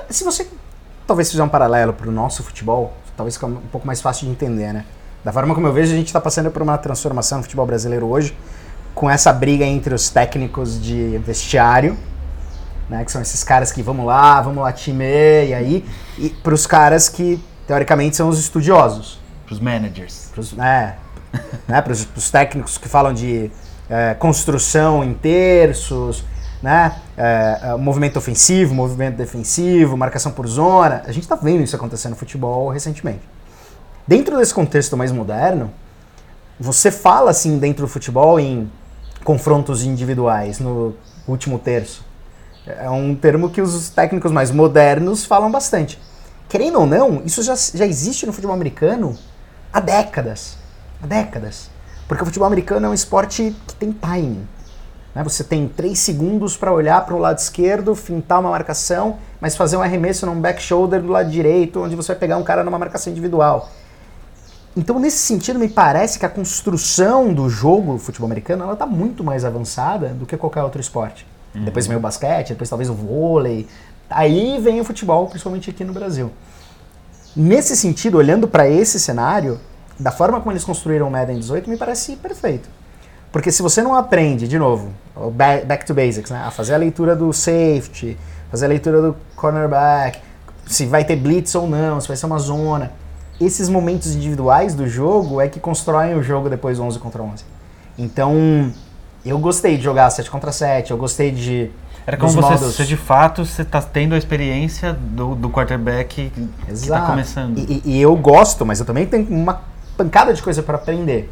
Se 0.10 0.24
você 0.24 0.48
talvez 1.08 1.30
fizer 1.32 1.44
um 1.44 1.50
paralelo 1.50 1.94
para 1.94 2.08
o 2.08 2.12
nosso 2.12 2.44
futebol, 2.44 2.94
talvez 3.16 3.36
fique 3.36 3.46
um 3.46 3.56
pouco 3.72 3.88
mais 3.88 4.02
fácil 4.02 4.26
de 4.26 4.32
entender, 4.32 4.74
né? 4.74 4.86
Da 5.24 5.32
forma 5.34 5.56
como 5.56 5.66
eu 5.68 5.74
vejo, 5.74 5.92
a 5.94 5.96
gente 5.96 6.08
está 6.08 6.22
passando 6.22 6.52
por 6.52 6.62
uma 6.62 6.78
transformação 6.78 7.40
no 7.40 7.44
futebol 7.44 7.66
brasileiro 7.66 8.06
hoje, 8.08 8.36
com 8.94 9.10
essa 9.10 9.34
briga 9.34 9.66
entre 9.66 9.94
os 9.94 10.10
técnicos 10.10 10.80
de 10.82 11.18
vestiário, 11.20 11.98
né, 12.90 13.04
que 13.04 13.12
são 13.12 13.22
esses 13.22 13.44
caras 13.44 13.72
que 13.72 13.82
vamos 13.82 14.06
lá, 14.06 14.42
vamos 14.42 14.64
lá 14.64 14.72
time, 14.72 15.06
e 15.48 15.54
aí, 15.54 15.86
e 16.18 16.30
para 16.30 16.54
os 16.54 16.68
caras 16.68 17.10
que 17.10 17.44
teoricamente 17.68 18.16
são 18.16 18.30
os 18.30 18.40
estudiosos, 18.40 19.20
Pros 19.46 19.60
managers. 19.60 20.30
pros, 20.34 20.54
né, 20.54 20.96
né, 21.68 21.82
pros, 21.82 22.06
pros 22.06 22.30
técnicos 22.32 22.78
que 22.78 22.88
falam 22.88 23.14
de 23.14 23.52
é, 23.90 24.14
construção 24.16 25.04
em 25.04 25.14
terços, 25.14 26.24
né, 26.62 26.96
é, 27.18 27.60
é, 27.62 27.76
movimento 27.76 28.18
ofensivo, 28.18 28.74
movimento 28.74 29.18
defensivo, 29.18 29.96
marcação 29.98 30.32
por 30.32 30.48
zona. 30.48 31.04
A 31.06 31.12
gente 31.12 31.24
está 31.24 31.36
vendo 31.36 31.64
isso 31.64 31.76
acontecer 31.76 32.10
no 32.10 32.16
futebol 32.16 32.70
recentemente. 32.70 33.22
Dentro 34.08 34.38
desse 34.38 34.54
contexto 34.54 34.96
mais 34.96 35.12
moderno, 35.12 35.72
você 36.60 36.92
fala 36.92 37.32
assim 37.32 37.58
dentro 37.58 37.86
do 37.86 37.88
futebol 37.88 38.40
em 38.40 38.72
confrontos 39.24 39.84
individuais 39.84 40.60
no 40.60 40.96
último 41.28 41.58
terço. 41.58 42.05
É 42.68 42.90
um 42.90 43.16
termo 43.16 43.50
que 43.50 43.62
os 43.62 43.90
técnicos 43.90 44.32
mais 44.32 44.52
modernos 44.52 45.24
falam 45.24 45.52
bastante. 45.52 46.00
Querendo 46.50 46.80
ou 46.80 46.86
não, 46.86 47.22
isso 47.26 47.44
já, 47.44 47.56
já 47.56 47.86
existe 47.86 48.26
no 48.26 48.34
futebol 48.34 48.56
americano 48.56 49.18
há 49.72 49.80
décadas. 49.80 50.58
Há 51.02 51.08
décadas. 51.08 51.70
Porque 52.08 52.24
o 52.24 52.26
futebol 52.26 52.48
americano 52.48 52.88
é 52.88 52.90
um 52.90 52.94
esporte 52.94 53.56
que 53.68 53.76
tem 53.76 53.92
timing. 53.92 54.48
Né? 55.14 55.24
Você 55.24 55.44
tem 55.44 55.68
três 55.68 56.00
segundos 56.00 56.58
para 56.58 56.72
olhar 56.72 57.06
para 57.06 57.16
o 57.16 57.20
lado 57.20 57.38
esquerdo, 57.38 57.96
fintar 57.96 58.40
uma 58.40 58.50
marcação, 58.50 59.18
mas 59.40 59.56
fazer 59.56 59.78
um 59.78 59.82
arremesso 59.82 60.26
num 60.26 60.40
back 60.40 60.62
shoulder 60.62 61.02
do 61.02 61.10
lado 61.10 61.30
direito, 61.30 61.82
onde 61.82 61.96
você 61.96 62.10
vai 62.10 62.20
pegar 62.20 62.38
um 62.38 62.44
cara 62.44 62.64
numa 62.64 62.80
marcação 62.80 63.12
individual. 63.12 63.70
Então, 64.78 65.00
nesse 65.00 65.20
sentido, 65.20 65.58
me 65.58 65.70
parece 65.70 66.20
que 66.20 66.26
a 66.26 66.30
construção 66.30 67.34
do 67.34 67.50
jogo 67.50 67.94
do 67.94 68.00
futebol 68.00 68.26
americano 68.26 68.64
ela 68.64 68.74
está 68.74 68.86
muito 68.86 69.24
mais 69.24 69.46
avançada 69.46 70.10
do 70.10 70.26
que 70.26 70.36
qualquer 70.36 70.64
outro 70.64 70.82
esporte. 70.82 71.26
Uhum. 71.56 71.66
Depois 71.66 71.88
vem 71.88 71.98
o 71.98 72.00
basquete, 72.00 72.50
depois 72.50 72.70
talvez 72.70 72.90
o 72.90 72.94
vôlei. 72.94 73.68
Aí 74.10 74.60
vem 74.62 74.80
o 74.80 74.84
futebol, 74.84 75.28
principalmente 75.28 75.70
aqui 75.70 75.84
no 75.84 75.94
Brasil. 75.94 76.32
Nesse 77.36 77.76
sentido, 77.76 78.18
olhando 78.18 78.48
para 78.48 78.68
esse 78.68 79.00
cenário, 79.00 79.60
da 80.00 80.12
forma 80.12 80.40
como 80.40 80.52
eles 80.52 80.64
construíram 80.64 81.08
o 81.08 81.12
Madden 81.12 81.40
18, 81.40 81.70
me 81.70 81.78
parece 81.78 82.16
perfeito. 82.16 82.70
Porque 83.32 83.52
se 83.52 83.62
você 83.62 83.82
não 83.82 83.96
aprende, 83.96 84.48
de 84.48 84.58
novo, 84.58 84.94
back 85.34 85.86
to 85.86 85.94
basics, 85.94 86.32
né? 86.32 86.44
a 86.46 86.52
fazer 86.52 86.74
a 86.74 86.78
leitura 86.78 87.16
do 87.16 87.34
safety, 87.34 88.18
fazer 88.50 88.66
a 88.66 88.70
leitura 88.70 89.02
do 89.02 89.16
cornerback, 89.36 90.20
se 90.66 90.86
vai 90.86 91.04
ter 91.04 91.16
blitz 91.16 91.54
ou 91.56 91.68
não, 91.68 92.00
se 92.00 92.08
vai 92.08 92.16
ser 92.16 92.26
uma 92.26 92.40
zona 92.40 92.92
esses 93.40 93.68
momentos 93.68 94.16
individuais 94.16 94.74
do 94.74 94.88
jogo 94.88 95.42
é 95.42 95.48
que 95.48 95.60
constroem 95.60 96.16
o 96.16 96.24
jogo 96.24 96.50
depois 96.50 96.80
11 96.80 97.00
contra 97.00 97.22
11. 97.22 97.44
Então, 97.98 98.72
eu 99.26 99.40
gostei 99.40 99.78
de 99.78 99.84
jogar 99.84 100.10
7 100.10 100.30
contra 100.30 100.52
7, 100.52 100.92
eu 100.92 100.98
gostei 100.98 101.32
de. 101.32 101.72
Era 102.06 102.18
como 102.18 102.32
você, 102.32 102.58
você, 102.58 102.86
de 102.86 102.96
fato, 102.96 103.44
você 103.44 103.64
está 103.64 103.82
tendo 103.82 104.14
a 104.14 104.18
experiência 104.18 104.94
do, 104.94 105.34
do 105.34 105.50
quarterback 105.50 106.30
que 106.30 106.50
está 106.72 107.02
começando. 107.02 107.58
E, 107.58 107.82
e, 107.84 108.02
eu 108.02 108.16
gosto, 108.16 108.64
mas 108.64 108.80
eu 108.80 108.86
também 108.86 109.08
tenho 109.08 109.28
uma 109.28 109.64
pancada 109.98 110.32
de 110.32 110.44
coisa 110.44 110.62
para 110.62 110.76
aprender. 110.76 111.32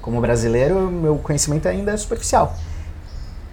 Como 0.00 0.20
brasileiro, 0.20 0.88
meu 0.90 1.16
conhecimento 1.18 1.66
ainda 1.66 1.90
é 1.90 1.96
superficial. 1.96 2.56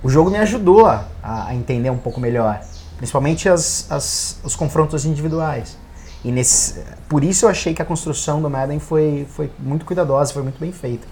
O 0.03 0.09
jogo 0.09 0.29
me 0.29 0.37
ajudou 0.37 0.85
a, 0.85 1.05
a 1.23 1.55
entender 1.55 1.89
um 1.89 1.97
pouco 1.97 2.19
melhor, 2.19 2.61
principalmente 2.97 3.49
as, 3.49 3.91
as, 3.91 4.39
os 4.43 4.55
confrontos 4.55 5.05
individuais. 5.05 5.75
E 6.23 6.31
nesse, 6.31 6.83
por 7.07 7.23
isso 7.23 7.45
eu 7.45 7.49
achei 7.49 7.73
que 7.73 7.81
a 7.81 7.85
construção 7.85 8.41
do 8.41 8.49
Madden 8.49 8.79
foi, 8.79 9.25
foi 9.31 9.49
muito 9.57 9.85
cuidadosa, 9.85 10.33
foi 10.33 10.43
muito 10.43 10.59
bem 10.59 10.71
feita. 10.71 11.07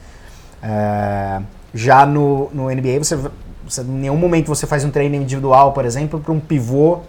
É, 0.61 1.41
já 1.77 2.05
no, 2.07 2.49
no 2.51 2.69
NBA, 2.69 2.97
você, 2.97 3.17
você, 3.63 3.81
em 3.81 3.85
nenhum 3.85 4.17
momento 4.17 4.47
você 4.47 4.65
faz 4.65 4.83
um 4.83 4.89
treino 4.89 5.15
individual, 5.15 5.73
por 5.73 5.85
exemplo, 5.85 6.19
para 6.19 6.33
um 6.33 6.39
pivô 6.39 7.01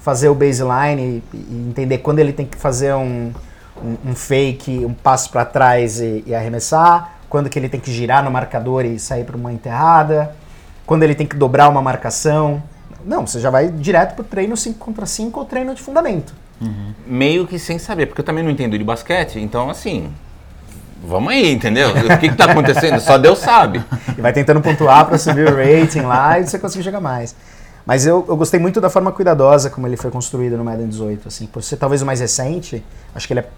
fazer 0.00 0.28
o 0.28 0.34
baseline 0.34 1.22
e, 1.32 1.36
e, 1.36 1.68
entender 1.68 1.98
quando 1.98 2.18
ele 2.18 2.32
tem 2.32 2.44
que 2.44 2.56
fazer 2.56 2.94
um, 2.94 3.32
um, 3.80 4.10
um 4.10 4.14
fake, 4.14 4.84
um 4.84 4.92
passo 4.92 5.30
para 5.30 5.44
trás 5.44 6.00
e, 6.00 6.24
e, 6.26 6.34
arremessar, 6.34 7.18
quando 7.28 7.48
que 7.48 7.56
ele 7.58 7.68
tem 7.68 7.78
que 7.78 7.92
girar 7.92 8.24
no 8.24 8.30
marcador 8.30 8.84
e 8.84 8.98
sair 8.98 9.24
para 9.24 9.36
uma 9.36 9.52
enterrada, 9.52 10.34
quando 10.84 11.04
ele 11.04 11.14
tem 11.14 11.26
que 11.26 11.36
dobrar 11.36 11.68
uma 11.68 11.82
marcação. 11.82 12.62
Não, 13.04 13.24
você 13.24 13.38
já 13.38 13.50
vai 13.50 13.68
direto 13.68 14.14
para 14.14 14.22
o 14.22 14.24
treino 14.24 14.56
5 14.56 14.78
contra 14.78 15.06
5 15.06 15.38
ou 15.38 15.46
treino 15.46 15.74
de 15.74 15.82
fundamento. 15.82 16.34
Uhum. 16.60 16.92
Meio 17.06 17.46
que 17.46 17.58
sem 17.58 17.78
saber, 17.78 18.06
porque 18.06 18.20
eu 18.20 18.24
também 18.24 18.42
não 18.42 18.50
entendo 18.50 18.76
de 18.76 18.84
basquete, 18.84 19.38
então 19.38 19.70
assim. 19.70 20.10
Vamos 21.02 21.32
aí, 21.32 21.52
entendeu? 21.52 21.90
O 21.90 22.18
que, 22.18 22.26
está 22.26 22.50
acontecendo? 22.50 23.00
Só 23.00 23.18
Deus 23.18 23.38
sabe. 23.38 23.84
E 24.16 24.20
vai 24.20 24.32
tentando 24.32 24.60
pontuar 24.60 25.06
para 25.06 25.18
subir 25.18 25.46
o 25.46 25.56
rating 25.56 26.00
lá 26.00 26.38
e 26.38 26.46
você 26.46 26.58
conseguir 26.58 26.84
jogar 26.84 27.00
mais. 27.00 27.34
Mas 27.84 28.04
eu, 28.04 28.24
eu 28.28 28.36
gostei 28.36 28.58
muito 28.58 28.80
da 28.80 28.90
forma 28.90 29.12
cuidadosa 29.12 29.70
como 29.70 29.86
ele 29.86 29.96
foi 29.96 30.10
construído 30.10 30.56
no 30.56 30.64
Madden 30.64 30.88
18. 30.88 31.28
Assim, 31.28 31.46
por 31.46 31.62
ser 31.62 31.76
talvez 31.76 32.02
o 32.02 32.06
mais 32.06 32.20
recente, 32.20 32.82
acho 33.14 33.26
que 33.26 33.32
ele 33.32 33.40
é, 33.40 33.48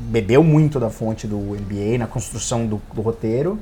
bebeu 0.00 0.42
muito 0.42 0.80
da 0.80 0.88
fonte 0.88 1.26
do 1.26 1.36
NBA 1.36 1.98
na 1.98 2.06
construção 2.06 2.66
do, 2.66 2.80
do 2.94 3.02
roteiro. 3.02 3.58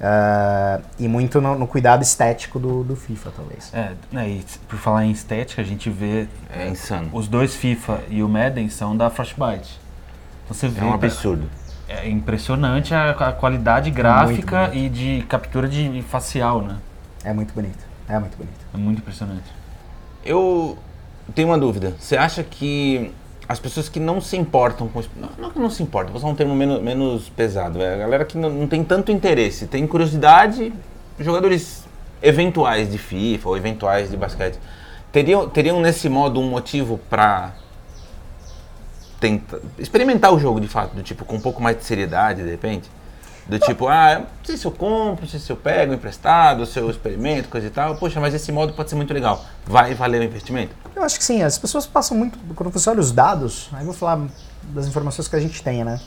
Uh, 0.00 0.82
e 0.98 1.06
muito 1.06 1.42
no, 1.42 1.58
no, 1.58 1.66
cuidado 1.66 2.02
estético 2.02 2.58
do, 2.58 2.82
do 2.82 2.96
FIFA, 2.96 3.32
talvez. 3.36 3.70
É, 3.74 3.92
né, 4.10 4.30
e 4.30 4.44
por 4.66 4.78
falar 4.78 5.04
em 5.04 5.10
estética, 5.10 5.60
a 5.60 5.64
gente 5.64 5.90
vê. 5.90 6.26
É 6.50 6.68
insano. 6.68 7.10
Os 7.12 7.28
dois 7.28 7.54
FIFA 7.54 8.00
e 8.08 8.22
o 8.22 8.28
Madden 8.28 8.70
são 8.70 8.96
da 8.96 9.10
Frostbite. 9.10 9.78
Então 10.44 10.54
você 10.54 10.68
vê. 10.68 10.80
É 10.80 10.84
um 10.84 10.94
absurdo. 10.94 11.50
É 11.90 12.08
impressionante 12.08 12.94
a, 12.94 13.10
a 13.10 13.32
qualidade 13.32 13.90
gráfica 13.90 14.70
e 14.72 14.88
de 14.88 15.24
captura 15.28 15.68
de 15.68 16.02
facial, 16.02 16.62
né? 16.62 16.76
É 17.24 17.32
muito 17.32 17.52
bonito. 17.52 17.84
É 18.08 18.18
muito 18.18 18.36
bonito. 18.36 18.60
É 18.72 18.76
muito 18.76 18.98
impressionante. 18.98 19.44
Eu 20.24 20.78
tenho 21.34 21.48
uma 21.48 21.58
dúvida. 21.58 21.94
Você 21.98 22.16
acha 22.16 22.44
que 22.44 23.12
as 23.50 23.58
pessoas 23.58 23.88
que 23.88 23.98
não 23.98 24.20
se 24.20 24.36
importam 24.36 24.86
com 24.86 25.02
não, 25.16 25.28
não 25.36 25.50
que 25.50 25.58
não 25.58 25.68
se 25.68 25.82
importam, 25.82 26.12
vou 26.12 26.18
usar 26.18 26.28
um 26.28 26.36
termo 26.36 26.54
menos, 26.54 26.80
menos 26.80 27.28
pesado, 27.30 27.82
é 27.82 27.94
a 27.94 27.96
galera 27.96 28.24
que 28.24 28.38
não, 28.38 28.48
não, 28.48 28.66
tem 28.68 28.84
tanto 28.84 29.10
interesse, 29.10 29.66
tem 29.66 29.84
curiosidade, 29.88 30.72
jogadores 31.18 31.84
eventuais 32.22 32.92
de 32.92 32.96
FIFA 32.96 33.48
ou 33.48 33.56
eventuais 33.56 34.08
de 34.08 34.16
basquete, 34.16 34.56
teriam, 35.10 35.48
teriam 35.48 35.80
nesse 35.80 36.08
modo 36.08 36.38
um 36.38 36.48
motivo 36.48 36.98
para 37.10 37.52
tentar 39.20 39.58
experimentar 39.78 40.32
o 40.32 40.38
jogo 40.40 40.60
de 40.60 40.66
fato, 40.66 40.94
do 40.94 41.02
tipo 41.02 41.24
com 41.24 41.36
um 41.36 41.40
pouco 41.40 41.62
mais 41.62 41.76
de 41.76 41.84
seriedade 41.84 42.42
de 42.42 42.50
repente? 42.50 42.90
Do 43.46 43.58
tipo, 43.58 43.88
ah, 43.88 44.20
não 44.20 44.44
sei 44.44 44.56
se 44.56 44.64
eu 44.64 44.70
compro, 44.70 45.22
não 45.22 45.28
sei 45.28 45.40
se 45.40 45.50
eu 45.50 45.56
pego 45.56 45.92
emprestado, 45.92 46.64
se 46.64 46.78
eu 46.78 46.88
experimento, 46.88 47.48
coisa 47.48 47.66
e 47.66 47.70
tal. 47.70 47.96
Poxa, 47.96 48.20
mas 48.20 48.32
esse 48.32 48.52
modo 48.52 48.72
pode 48.72 48.88
ser 48.88 48.94
muito 48.94 49.12
legal. 49.12 49.44
Vai 49.66 49.92
valer 49.92 50.20
o 50.20 50.24
investimento? 50.24 50.72
Eu 50.94 51.02
acho 51.02 51.18
que 51.18 51.24
sim. 51.24 51.42
As 51.42 51.58
pessoas 51.58 51.84
passam 51.84 52.16
muito. 52.16 52.38
Quando 52.54 52.70
você 52.70 52.88
olha 52.88 53.00
os 53.00 53.10
dados, 53.10 53.68
aí 53.72 53.84
vou 53.84 53.92
falar 53.92 54.24
das 54.62 54.86
informações 54.86 55.26
que 55.26 55.34
a 55.34 55.40
gente 55.40 55.64
tem, 55.64 55.82
né? 55.82 56.00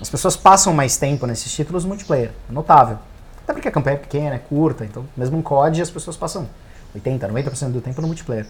As 0.00 0.08
pessoas 0.08 0.34
passam 0.34 0.72
mais 0.72 0.96
tempo 0.96 1.26
nesses 1.26 1.52
títulos 1.52 1.84
multiplayer. 1.84 2.30
Notável. 2.48 2.98
Até 3.42 3.52
porque 3.52 3.68
a 3.68 3.72
campanha 3.72 3.96
é 3.96 3.98
pequena, 3.98 4.36
é 4.36 4.38
curta. 4.38 4.84
Então, 4.84 5.04
mesmo 5.14 5.36
em 5.36 5.42
COD, 5.42 5.82
as 5.82 5.90
pessoas 5.90 6.16
passam 6.16 6.48
80, 6.94 7.28
90% 7.28 7.70
do 7.70 7.80
tempo 7.82 8.00
no 8.00 8.06
multiplayer. 8.06 8.46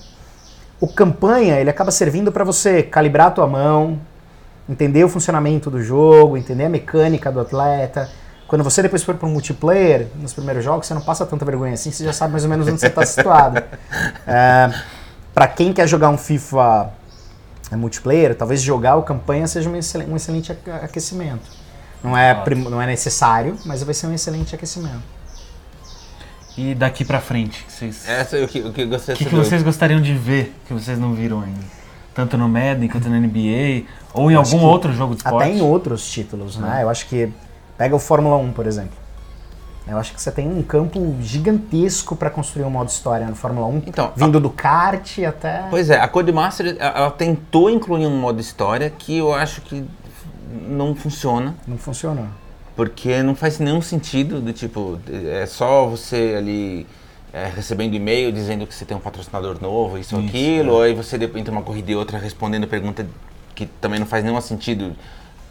O 0.81 0.87
campanha, 0.87 1.61
ele 1.61 1.71
acaba 1.71 1.91
servindo 1.91 2.31
para 2.31 2.45
você 2.45 2.83
calibrar 2.83 3.29
a 3.29 3.31
tua 3.31 3.47
mão, 3.47 3.99
entender 4.69 5.05
o 5.05 5.09
funcionamento 5.09 5.71
do 5.71 5.83
jogo, 5.83 6.37
entender 6.37 6.67
a 6.67 6.69
mecânica 6.69 7.33
do 7.33 7.41
atleta, 7.41 8.09
quando 8.49 8.65
você 8.65 8.81
depois 8.81 9.03
for 9.03 9.15
para 9.15 9.29
um 9.29 9.31
multiplayer, 9.31 10.09
nos 10.17 10.33
primeiros 10.33 10.65
jogos, 10.65 10.87
você 10.87 10.95
não 10.95 11.03
passa 11.03 11.27
tanta 11.27 11.45
vergonha 11.45 11.75
assim, 11.75 11.93
você 11.93 12.03
já 12.03 12.15
sabe 12.15 12.33
mais 12.33 12.45
ou 12.45 12.51
menos 12.51 12.67
onde 12.67 12.81
você 12.81 12.87
está 12.87 13.05
situado. 13.07 13.63
É, 14.27 14.73
para 15.35 15.47
quem 15.47 15.71
quer 15.71 15.87
jogar 15.87 16.09
um 16.09 16.17
FIFA 16.17 16.91
é, 17.71 17.77
multiplayer, 17.77 18.35
talvez 18.35 18.63
jogar 18.63 18.97
o 18.97 19.03
campanha 19.03 19.47
seja 19.47 19.69
um 19.69 19.77
excelente, 19.77 20.11
um 20.11 20.17
excelente 20.17 20.53
aquecimento. 20.83 21.51
Não 22.03 22.17
é, 22.17 22.43
não 22.71 22.81
é 22.81 22.87
necessário, 22.87 23.55
mas 23.67 23.83
vai 23.83 23.93
ser 23.93 24.07
um 24.07 24.15
excelente 24.15 24.55
aquecimento. 24.55 25.18
E 26.61 26.75
daqui 26.75 27.05
para 27.05 27.21
frente, 27.21 27.65
vocês... 27.69 28.09
Essa 28.09 28.37
é 28.37 28.45
o 28.45 28.49
que, 28.49 28.61
o 28.61 28.73
que, 28.73 28.83
eu 28.83 28.89
que, 29.17 29.25
que 29.25 29.35
vocês 29.35 29.63
gostariam 29.63 30.01
de 30.01 30.13
ver, 30.13 30.55
que 30.67 30.75
vocês 30.75 30.99
não 30.99 31.15
viram 31.15 31.41
ainda? 31.41 31.61
Tanto 32.15 32.37
no 32.37 32.49
Madden 32.49 32.89
quanto 32.89 33.09
na 33.09 33.19
NBA, 33.19 33.85
ou 34.13 34.31
em 34.31 34.35
eu 34.35 34.41
algum 34.41 34.61
outro 34.65 34.93
jogo 34.93 35.15
de 35.15 35.21
esporte? 35.21 35.49
Até 35.49 35.57
em 35.57 35.63
outros 35.63 36.11
títulos, 36.11 36.57
né? 36.57 36.83
Eu 36.83 36.91
acho 36.91 37.07
que 37.07 37.33
Pega 37.79 37.95
o 37.95 37.99
Fórmula 38.01 38.37
1, 38.37 38.53
por 38.53 38.67
exemplo. 38.67 38.99
Eu 39.87 39.97
acho 39.97 40.13
que 40.13 40.21
você 40.21 40.33
tem 40.33 40.47
um 40.49 40.63
campo 40.63 41.17
gigantesco 41.23 42.17
para 42.17 42.29
construir 42.29 42.65
um 42.65 42.71
modo 42.71 42.91
história 42.91 43.27
no 43.27 43.37
Fórmula 43.37 43.67
1, 43.69 43.83
então, 43.87 44.13
vindo 44.15 44.37
a... 44.37 44.41
do 44.41 44.51
kart 44.51 45.19
até. 45.21 45.65
Pois 45.71 45.89
é, 45.89 45.99
a 45.99 46.07
Codemaster 46.09 46.77
ela 46.79 47.11
tentou 47.11 47.71
incluir 47.71 48.07
um 48.07 48.21
modo 48.21 48.39
história 48.41 48.91
que 48.91 49.17
eu 49.17 49.33
acho 49.33 49.63
que 49.63 49.83
não 50.69 50.95
funciona. 50.95 51.55
Não 51.67 51.79
funciona. 51.79 52.29
Porque 52.79 53.25
não 53.25 53.35
faz 53.35 53.59
nenhum 53.59 53.83
sentido 53.83 54.41
do 54.41 54.53
tipo, 54.53 55.01
é 55.11 55.45
só 55.47 55.85
você 55.85 56.37
ali 56.39 56.87
é, 57.33 57.51
recebendo 57.53 57.93
e-mail 57.95 58.31
dizendo 58.31 58.65
que 58.69 58.73
você 58.73 58.85
tem 58.85 58.97
um 58.97 59.01
patrocinador 59.01 59.61
novo, 59.61 59.99
isso, 59.99 60.15
ou 60.15 60.23
aquilo, 60.23 60.71
é. 60.71 60.73
ou 60.73 60.83
aí 60.83 60.95
você 60.95 61.17
entre 61.17 61.51
uma 61.51 61.63
corrida 61.63 61.91
e 61.91 61.97
outra 61.97 62.21
respondendo 62.21 62.69
pergunta 62.69 63.05
que 63.53 63.67
também 63.67 63.99
não 63.99 64.07
faz 64.07 64.23
nenhum 64.23 64.41
sentido 64.41 64.95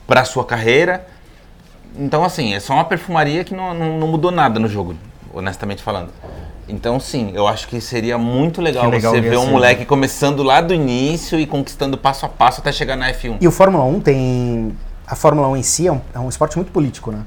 para 0.07 0.23
sua 0.23 0.45
carreira. 0.45 1.05
Então, 1.97 2.23
assim, 2.23 2.53
é 2.53 2.61
só 2.61 2.73
uma 2.75 2.85
perfumaria 2.85 3.43
que 3.43 3.53
não, 3.53 3.73
não, 3.73 3.99
não, 3.99 4.07
mudou 4.07 4.31
nada 4.31 4.57
no 4.57 4.69
jogo, 4.69 4.95
honestamente 5.33 5.83
falando. 5.83 6.13
Então, 6.69 6.97
sim, 6.97 7.33
eu 7.35 7.45
acho 7.45 7.67
que 7.67 7.81
seria 7.81 8.17
muito 8.17 8.61
legal, 8.61 8.89
legal 8.89 9.13
você 9.13 9.19
ver 9.19 9.37
um 9.37 9.47
moleque 9.47 9.83
começando 9.83 10.43
lá 10.43 10.61
do 10.61 10.73
início 10.73 11.37
e 11.37 11.45
conquistando 11.45 11.97
passo 11.97 12.25
a 12.25 12.29
passo 12.29 12.61
até 12.61 12.71
chegar 12.71 12.95
na 12.95 13.11
F1. 13.11 13.35
E 13.41 13.47
o 13.49 13.51
Fórmula 13.51 13.83
1 13.83 13.99
tem. 13.99 14.77
A 15.07 15.15
Fórmula 15.15 15.47
1 15.47 15.57
em 15.57 15.63
si 15.63 15.87
é 15.87 15.91
um, 15.91 16.01
é 16.13 16.19
um 16.19 16.29
esporte 16.29 16.57
muito 16.57 16.71
político, 16.71 17.11
né? 17.11 17.25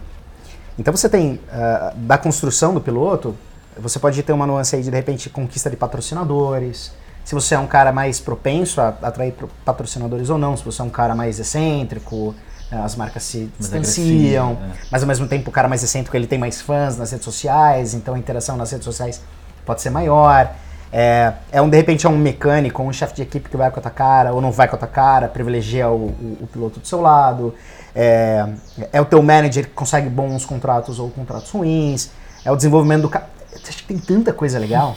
Então 0.78 0.94
você 0.94 1.08
tem, 1.08 1.34
uh, 1.34 1.96
da 1.96 2.18
construção 2.18 2.74
do 2.74 2.80
piloto, 2.80 3.34
você 3.76 3.98
pode 3.98 4.22
ter 4.22 4.32
uma 4.32 4.46
nuance 4.46 4.76
aí 4.76 4.82
de, 4.82 4.90
de 4.90 4.96
repente, 4.96 5.30
conquista 5.30 5.70
de 5.70 5.76
patrocinadores, 5.76 6.92
se 7.24 7.34
você 7.34 7.54
é 7.54 7.58
um 7.58 7.66
cara 7.66 7.92
mais 7.92 8.18
propenso 8.18 8.80
a 8.80 8.88
atrair 9.02 9.34
patrocinadores 9.64 10.30
ou 10.30 10.38
não, 10.38 10.56
se 10.56 10.64
você 10.64 10.80
é 10.82 10.84
um 10.84 10.90
cara 10.90 11.14
mais 11.14 11.38
excêntrico, 11.38 12.34
as 12.70 12.94
marcas 12.94 13.22
se 13.24 13.50
distanciam, 13.58 14.52
agressivo, 14.52 14.74
é. 14.84 14.88
mas 14.90 15.02
ao 15.02 15.08
mesmo 15.08 15.26
tempo 15.26 15.50
o 15.50 15.52
cara 15.52 15.68
mais 15.68 15.82
excêntrico 15.82 16.16
ele 16.16 16.26
tem 16.26 16.38
mais 16.38 16.60
fãs 16.60 16.96
nas 16.96 17.10
redes 17.10 17.24
sociais, 17.24 17.94
então 17.94 18.14
a 18.14 18.18
interação 18.18 18.56
nas 18.56 18.70
redes 18.70 18.84
sociais 18.84 19.20
pode 19.66 19.82
ser 19.82 19.90
maior. 19.90 20.54
É, 20.92 21.32
é 21.52 21.62
um, 21.62 21.68
de 21.68 21.76
repente, 21.76 22.04
é 22.06 22.08
um 22.10 22.16
mecânico, 22.18 22.82
um 22.82 22.92
chefe 22.92 23.14
de 23.14 23.22
equipe 23.22 23.48
que 23.48 23.56
vai 23.56 23.70
com 23.70 23.78
a 23.78 23.82
tua 23.82 23.90
cara 23.92 24.32
ou 24.32 24.40
não 24.40 24.50
vai 24.50 24.66
com 24.66 24.74
a 24.74 24.78
tua 24.78 24.88
cara, 24.88 25.28
privilegia 25.28 25.88
o, 25.88 26.06
o- 26.08 26.38
o 26.42 26.46
piloto 26.46 26.80
do 26.80 26.86
seu 26.86 27.00
lado. 27.00 27.54
É, 27.94 28.46
é 28.92 29.00
o 29.00 29.04
teu 29.04 29.22
manager 29.22 29.64
que 29.66 29.72
consegue 29.72 30.08
bons 30.08 30.44
contratos 30.44 30.98
ou 30.98 31.08
contratos 31.10 31.50
ruins. 31.50 32.10
É 32.44 32.50
o 32.50 32.56
desenvolvimento 32.56 33.02
do 33.02 33.08
cara. 33.08 33.28
Acho 33.54 33.78
que 33.78 33.84
tem 33.84 33.98
tanta 33.98 34.32
coisa 34.32 34.58
legal, 34.58 34.96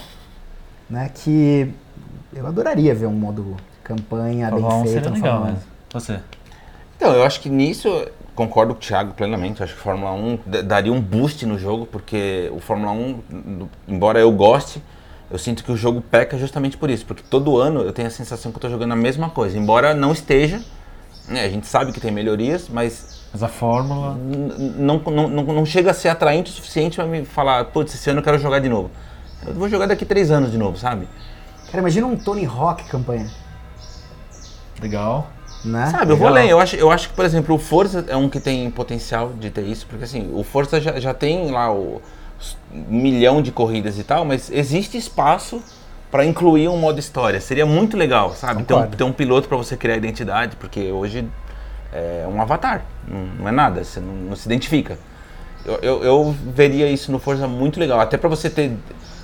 né, 0.90 1.10
que 1.14 1.72
eu 2.34 2.46
adoraria 2.48 2.94
ver 2.96 3.06
um 3.08 3.14
modo 3.14 3.56
campanha 3.84 4.50
bem 4.50 4.62
Fórmula 4.62 4.76
1 4.76 4.84
feito 4.84 4.94
seria 4.94 5.10
no 5.10 5.16
legal 5.16 5.32
Fórmula 5.32 5.52
1. 5.52 5.54
mesmo. 5.54 5.70
Você. 5.94 6.20
Então, 6.96 7.14
eu 7.14 7.24
acho 7.24 7.40
que 7.42 7.50
nisso 7.50 8.08
concordo 8.34 8.74
com 8.74 8.80
o 8.80 8.82
Thiago 8.84 9.14
plenamente. 9.14 9.60
Eu 9.60 9.66
acho 9.66 9.76
que 9.76 9.80
Fórmula 9.82 10.12
1 10.14 10.40
d- 10.46 10.64
daria 10.64 10.92
um 10.94 11.02
boost 11.02 11.46
no 11.46 11.58
jogo, 11.60 11.86
porque 11.86 12.50
o 12.56 12.60
Fórmula 12.60 12.92
1, 12.92 13.20
n- 13.30 13.70
embora 13.88 14.20
eu 14.20 14.32
goste, 14.32 14.82
eu 15.32 15.38
sinto 15.38 15.64
que 15.64 15.72
o 15.72 15.78
jogo 15.78 16.02
peca 16.02 16.38
justamente 16.38 16.78
por 16.78 16.90
isso. 16.90 17.06
Porque 17.06 17.24
todo 17.30 17.58
ano 17.58 17.82
eu 17.82 17.92
tenho 17.94 18.08
a 18.08 18.12
sensação 18.12 18.52
que 18.52 18.56
eu 18.56 18.60
estou 18.60 18.70
jogando 18.70 18.92
a 18.92 18.96
mesma 18.96 19.30
coisa. 19.30 19.58
Embora 19.58 19.94
não 19.94 20.12
esteja, 20.12 20.62
né, 21.28 21.44
a 21.44 21.50
gente 21.50 21.68
sabe 21.68 21.92
que 21.92 22.00
tem 22.00 22.12
melhorias, 22.12 22.68
mas 22.70 23.24
Mas 23.32 23.42
a 23.42 23.48
fórmula. 23.48 24.16
não, 24.16 25.00
não, 25.00 25.28
não, 25.30 25.44
não 25.44 25.66
chega 25.66 25.92
a 25.92 25.94
ser 25.94 26.10
atraente 26.10 26.52
o 26.52 26.54
suficiente 26.54 26.98
para 26.98 27.06
me 27.06 27.26
falar, 27.26 27.66
putz, 27.66 27.96
esse 27.96 28.10
ano 28.10 28.20
eu 28.20 28.24
quero 28.24 28.38
jogar 28.38 28.60
de 28.60 28.70
novo. 28.70 28.92
Eu 29.46 29.54
vou 29.54 29.68
jogar 29.68 29.88
daqui 29.88 30.06
três 30.06 30.30
anos 30.32 30.52
de 30.52 30.58
novo, 30.58 30.78
sabe? 30.78 31.08
Cara, 31.68 31.80
imagina 31.80 32.06
um 32.08 32.16
Tony 32.16 32.46
Hawk 32.46 32.84
campanha, 32.86 33.30
Legal. 34.82 35.28
né? 35.66 35.88
Sabe, 35.88 36.12
eu 36.12 36.18
vou 36.18 36.28
além. 36.28 36.50
Eu 36.50 36.60
acho, 36.60 36.76
eu 36.76 36.92
acho 36.92 37.10
que, 37.10 37.16
por 37.16 37.26
exemplo, 37.26 37.56
o 37.56 37.58
Forza 37.60 38.06
é 38.08 38.16
um 38.16 38.30
que 38.30 38.40
tem 38.40 38.70
potencial 38.70 39.32
de 39.34 39.50
ter 39.50 39.64
isso, 39.64 39.86
porque 39.88 40.04
assim, 40.04 40.30
o 40.34 40.44
Forza 40.44 40.80
já, 40.80 41.00
já 41.00 41.14
tem 41.14 41.52
lá 41.52 41.74
o 41.74 42.02
um 42.74 43.00
milhão 43.00 43.42
de 43.42 43.52
corridas 43.52 43.98
e 44.00 44.04
tal, 44.04 44.26
mas 44.26 44.50
existe 44.52 44.98
espaço 44.98 45.62
para 46.12 46.26
incluir 46.26 46.68
um 46.68 46.78
modo 46.78 47.00
história. 47.00 47.42
Seria 47.42 47.66
muito 47.66 47.98
legal, 47.98 48.34
sabe? 48.36 48.64
Ter 48.64 48.74
um, 48.74 48.88
ter 48.88 49.04
um 49.04 49.14
piloto 49.14 49.48
para 49.48 49.58
você 49.58 49.76
criar 49.76 49.98
identidade, 49.98 50.56
porque 50.58 50.92
hoje 50.92 51.28
é 51.92 52.28
um 52.28 52.42
avatar, 52.42 52.84
não, 53.08 53.48
é 53.48 53.52
nada, 53.52 53.84
você 53.84 54.00
não, 54.00 54.14
não 54.14 54.36
se 54.36 54.48
identifica. 54.48 54.98
Eu, 55.66 55.76
eu, 55.82 56.04
eu 56.04 56.36
veria 56.54 56.90
isso 56.90 57.12
no 57.12 57.20
Forza 57.20 57.48
muito 57.48 57.80
legal, 57.80 58.00
até 58.00 58.18
para 58.18 58.28
você 58.28 58.50
ter 58.50 58.78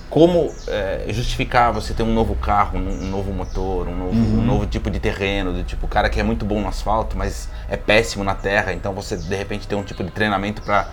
como 0.10 0.52
é, 0.68 1.06
justificar 1.10 1.72
você 1.72 1.94
ter 1.94 2.02
um 2.02 2.14
novo 2.14 2.36
carro, 2.36 2.80
um, 2.80 3.04
um 3.04 3.10
novo 3.10 3.32
motor, 3.32 3.88
um 3.88 3.96
novo, 3.96 4.16
um 4.16 4.44
novo 4.44 4.66
tipo 4.66 4.90
de 4.90 5.00
terreno, 5.00 5.54
do 5.54 5.64
tipo 5.64 5.86
o 5.86 5.90
cara 5.90 6.10
que 6.10 6.20
é 6.20 6.24
muito 6.24 6.46
bom 6.46 6.60
no 6.60 6.68
asfalto, 6.68 7.16
mas 7.18 7.50
é 7.70 7.78
péssimo 7.78 8.24
na 8.24 8.34
terra, 8.34 8.74
então 8.74 8.94
você 8.94 9.16
de 9.16 9.36
repente 9.36 9.68
ter 9.68 9.76
um 9.76 9.84
tipo 9.84 10.04
de 10.04 10.10
treinamento 10.10 10.62
para 10.62 10.90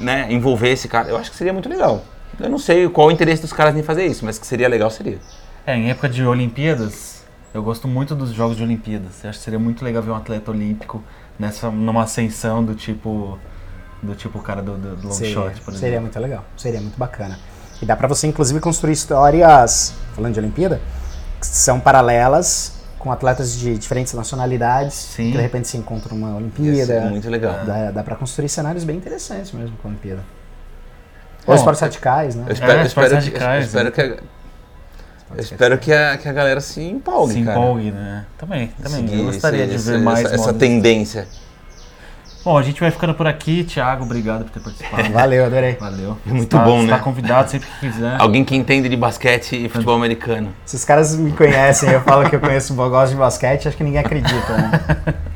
né, 0.00 0.26
envolver 0.32 0.70
esse 0.70 0.88
cara. 0.88 1.08
Eu 1.08 1.16
acho 1.16 1.30
que 1.30 1.36
seria 1.36 1.52
muito 1.52 1.68
legal. 1.68 2.02
Eu 2.38 2.48
não 2.48 2.58
sei 2.58 2.88
qual 2.88 3.08
o 3.08 3.10
interesse 3.10 3.42
dos 3.42 3.52
caras 3.52 3.76
em 3.76 3.82
fazer 3.82 4.06
isso, 4.06 4.24
mas 4.24 4.38
que 4.38 4.46
seria 4.46 4.68
legal 4.68 4.90
seria. 4.90 5.18
É, 5.66 5.76
em 5.76 5.90
época 5.90 6.08
de 6.08 6.24
Olimpíadas, 6.24 7.24
eu 7.52 7.62
gosto 7.62 7.86
muito 7.86 8.14
dos 8.14 8.32
jogos 8.32 8.56
de 8.56 8.62
Olimpíadas. 8.62 9.22
Eu 9.22 9.30
acho 9.30 9.38
que 9.38 9.44
seria 9.44 9.58
muito 9.58 9.84
legal 9.84 10.02
ver 10.02 10.10
um 10.10 10.16
atleta 10.16 10.50
olímpico 10.50 11.02
nessa, 11.38 11.70
numa 11.70 12.04
ascensão 12.04 12.64
do 12.64 12.74
tipo. 12.74 13.38
Do 14.02 14.14
tipo 14.14 14.38
o 14.38 14.42
cara 14.42 14.62
do, 14.62 14.78
do, 14.78 14.96
do 14.96 15.08
long 15.08 15.12
Seria, 15.12 15.34
shot, 15.34 15.60
por 15.60 15.74
seria 15.74 15.88
exemplo. 15.88 16.02
muito 16.02 16.18
legal, 16.18 16.42
seria 16.56 16.80
muito 16.80 16.96
bacana. 16.98 17.38
E 17.82 17.84
dá 17.84 17.94
pra 17.94 18.08
você, 18.08 18.26
inclusive, 18.26 18.58
construir 18.58 18.94
histórias, 18.94 19.92
falando 20.14 20.32
de 20.32 20.40
Olimpíada, 20.40 20.80
que 21.38 21.46
são 21.46 21.78
paralelas 21.78 22.79
com 23.00 23.10
atletas 23.10 23.58
de 23.58 23.76
diferentes 23.76 24.12
nacionalidades, 24.12 24.94
Sim. 24.94 25.32
que 25.32 25.36
de 25.38 25.42
repente 25.42 25.66
se 25.66 25.76
encontram 25.76 26.16
numa 26.16 26.36
Olimpíada. 26.36 26.86
ser 26.86 27.00
muito 27.10 27.28
legal. 27.28 27.64
Dá, 27.66 27.90
dá 27.90 28.02
pra 28.04 28.14
construir 28.14 28.48
cenários 28.48 28.84
bem 28.84 28.96
interessantes 28.96 29.50
mesmo 29.52 29.76
com 29.78 29.88
a 29.88 29.90
Olimpíada. 29.90 30.22
Ou 31.46 31.54
esportes 31.54 31.80
radicais, 31.80 32.34
né? 32.36 32.44
Eu 32.46 32.52
espero, 32.52 32.72
É, 32.72 32.82
eu 32.82 32.86
espero, 32.86 33.06
esportes 33.06 33.28
que, 33.30 33.34
eu 33.36 33.40
radicais, 33.40 33.66
espero 33.66 33.84
né? 33.86 33.90
que, 33.90 34.00
a, 34.02 34.04
eu 35.34 35.40
espero 35.40 35.78
que, 35.78 35.92
a, 35.92 36.18
que 36.18 36.28
a 36.28 36.32
galera 36.32 36.60
se 36.60 36.82
empolgue, 36.82 37.32
Se 37.34 37.42
cara. 37.42 37.58
empolgue, 37.58 37.90
né? 37.90 38.26
Também, 38.36 38.68
também. 38.82 39.06
Seguir 39.08 39.18
eu 39.18 39.24
gostaria 39.24 39.64
esse- 39.64 39.76
de 39.76 39.82
ver 39.82 39.94
esse- 39.96 40.04
mais 40.04 40.24
essa, 40.26 40.34
essa 40.34 40.52
tendência. 40.52 41.26
Bom, 42.44 42.56
a 42.56 42.62
gente 42.62 42.80
vai 42.80 42.90
ficando 42.90 43.12
por 43.14 43.26
aqui. 43.26 43.64
Thiago, 43.64 44.04
obrigado 44.04 44.44
por 44.44 44.50
ter 44.50 44.60
participado. 44.60 45.08
Valeu, 45.12 45.44
adorei. 45.44 45.74
Valeu. 45.74 46.16
Muito 46.24 46.48
Tá- 46.56 46.64
bom, 46.64 46.82
né? 46.82 46.98
convidado 46.98 47.50
sempre 47.50 47.68
que 47.68 47.80
quiser. 47.90 48.16
Alguém 48.20 48.44
que 48.44 48.56
entende 48.56 48.88
de 48.88 48.96
basquete 48.96 49.56
e 49.66 49.68
futebol 49.68 49.94
americano. 49.94 50.48
Se 50.64 50.76
os 50.76 50.84
caras 50.84 51.14
me 51.16 51.32
conhecem, 51.32 51.90
eu 51.90 52.00
falo 52.00 52.28
que 52.28 52.34
eu 52.36 52.40
conheço, 52.40 52.74
gosto 52.74 53.12
de 53.12 53.18
basquete, 53.18 53.68
acho 53.68 53.76
que 53.76 53.84
ninguém 53.84 54.00
acredita, 54.00 54.56
né? 54.56 54.70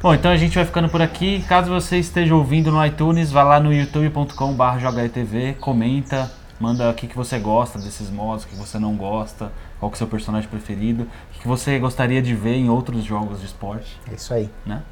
Bom, 0.00 0.14
então 0.14 0.30
a 0.30 0.36
gente 0.36 0.54
vai 0.54 0.64
ficando 0.64 0.88
por 0.88 1.00
aqui. 1.02 1.42
Caso 1.48 1.70
você 1.72 1.98
esteja 1.98 2.34
ouvindo 2.34 2.70
no 2.70 2.84
iTunes, 2.84 3.32
vá 3.32 3.42
lá 3.42 3.58
no 3.58 3.72
youtube.com.br 3.72 4.78
jogaetv, 4.78 5.54
comenta, 5.58 6.30
manda 6.60 6.90
o 6.90 6.94
que, 6.94 7.06
que 7.06 7.16
você 7.16 7.38
gosta 7.38 7.78
desses 7.78 8.10
modos, 8.10 8.44
o 8.44 8.48
que 8.48 8.54
você 8.54 8.78
não 8.78 8.94
gosta, 8.96 9.50
qual 9.80 9.90
que 9.90 9.94
é 9.94 9.96
o 9.96 9.98
seu 9.98 10.06
personagem 10.06 10.48
preferido, 10.48 11.04
o 11.04 11.32
que, 11.32 11.40
que 11.40 11.48
você 11.48 11.78
gostaria 11.78 12.20
de 12.20 12.34
ver 12.34 12.54
em 12.54 12.68
outros 12.68 13.02
jogos 13.02 13.40
de 13.40 13.46
esporte, 13.46 13.98
É 14.10 14.14
isso 14.14 14.32
aí. 14.34 14.50
né? 14.66 14.82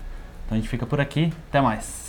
Então 0.52 0.58
a 0.58 0.60
gente 0.60 0.68
fica 0.68 0.84
por 0.84 1.00
aqui, 1.00 1.32
até 1.48 1.62
mais. 1.62 2.01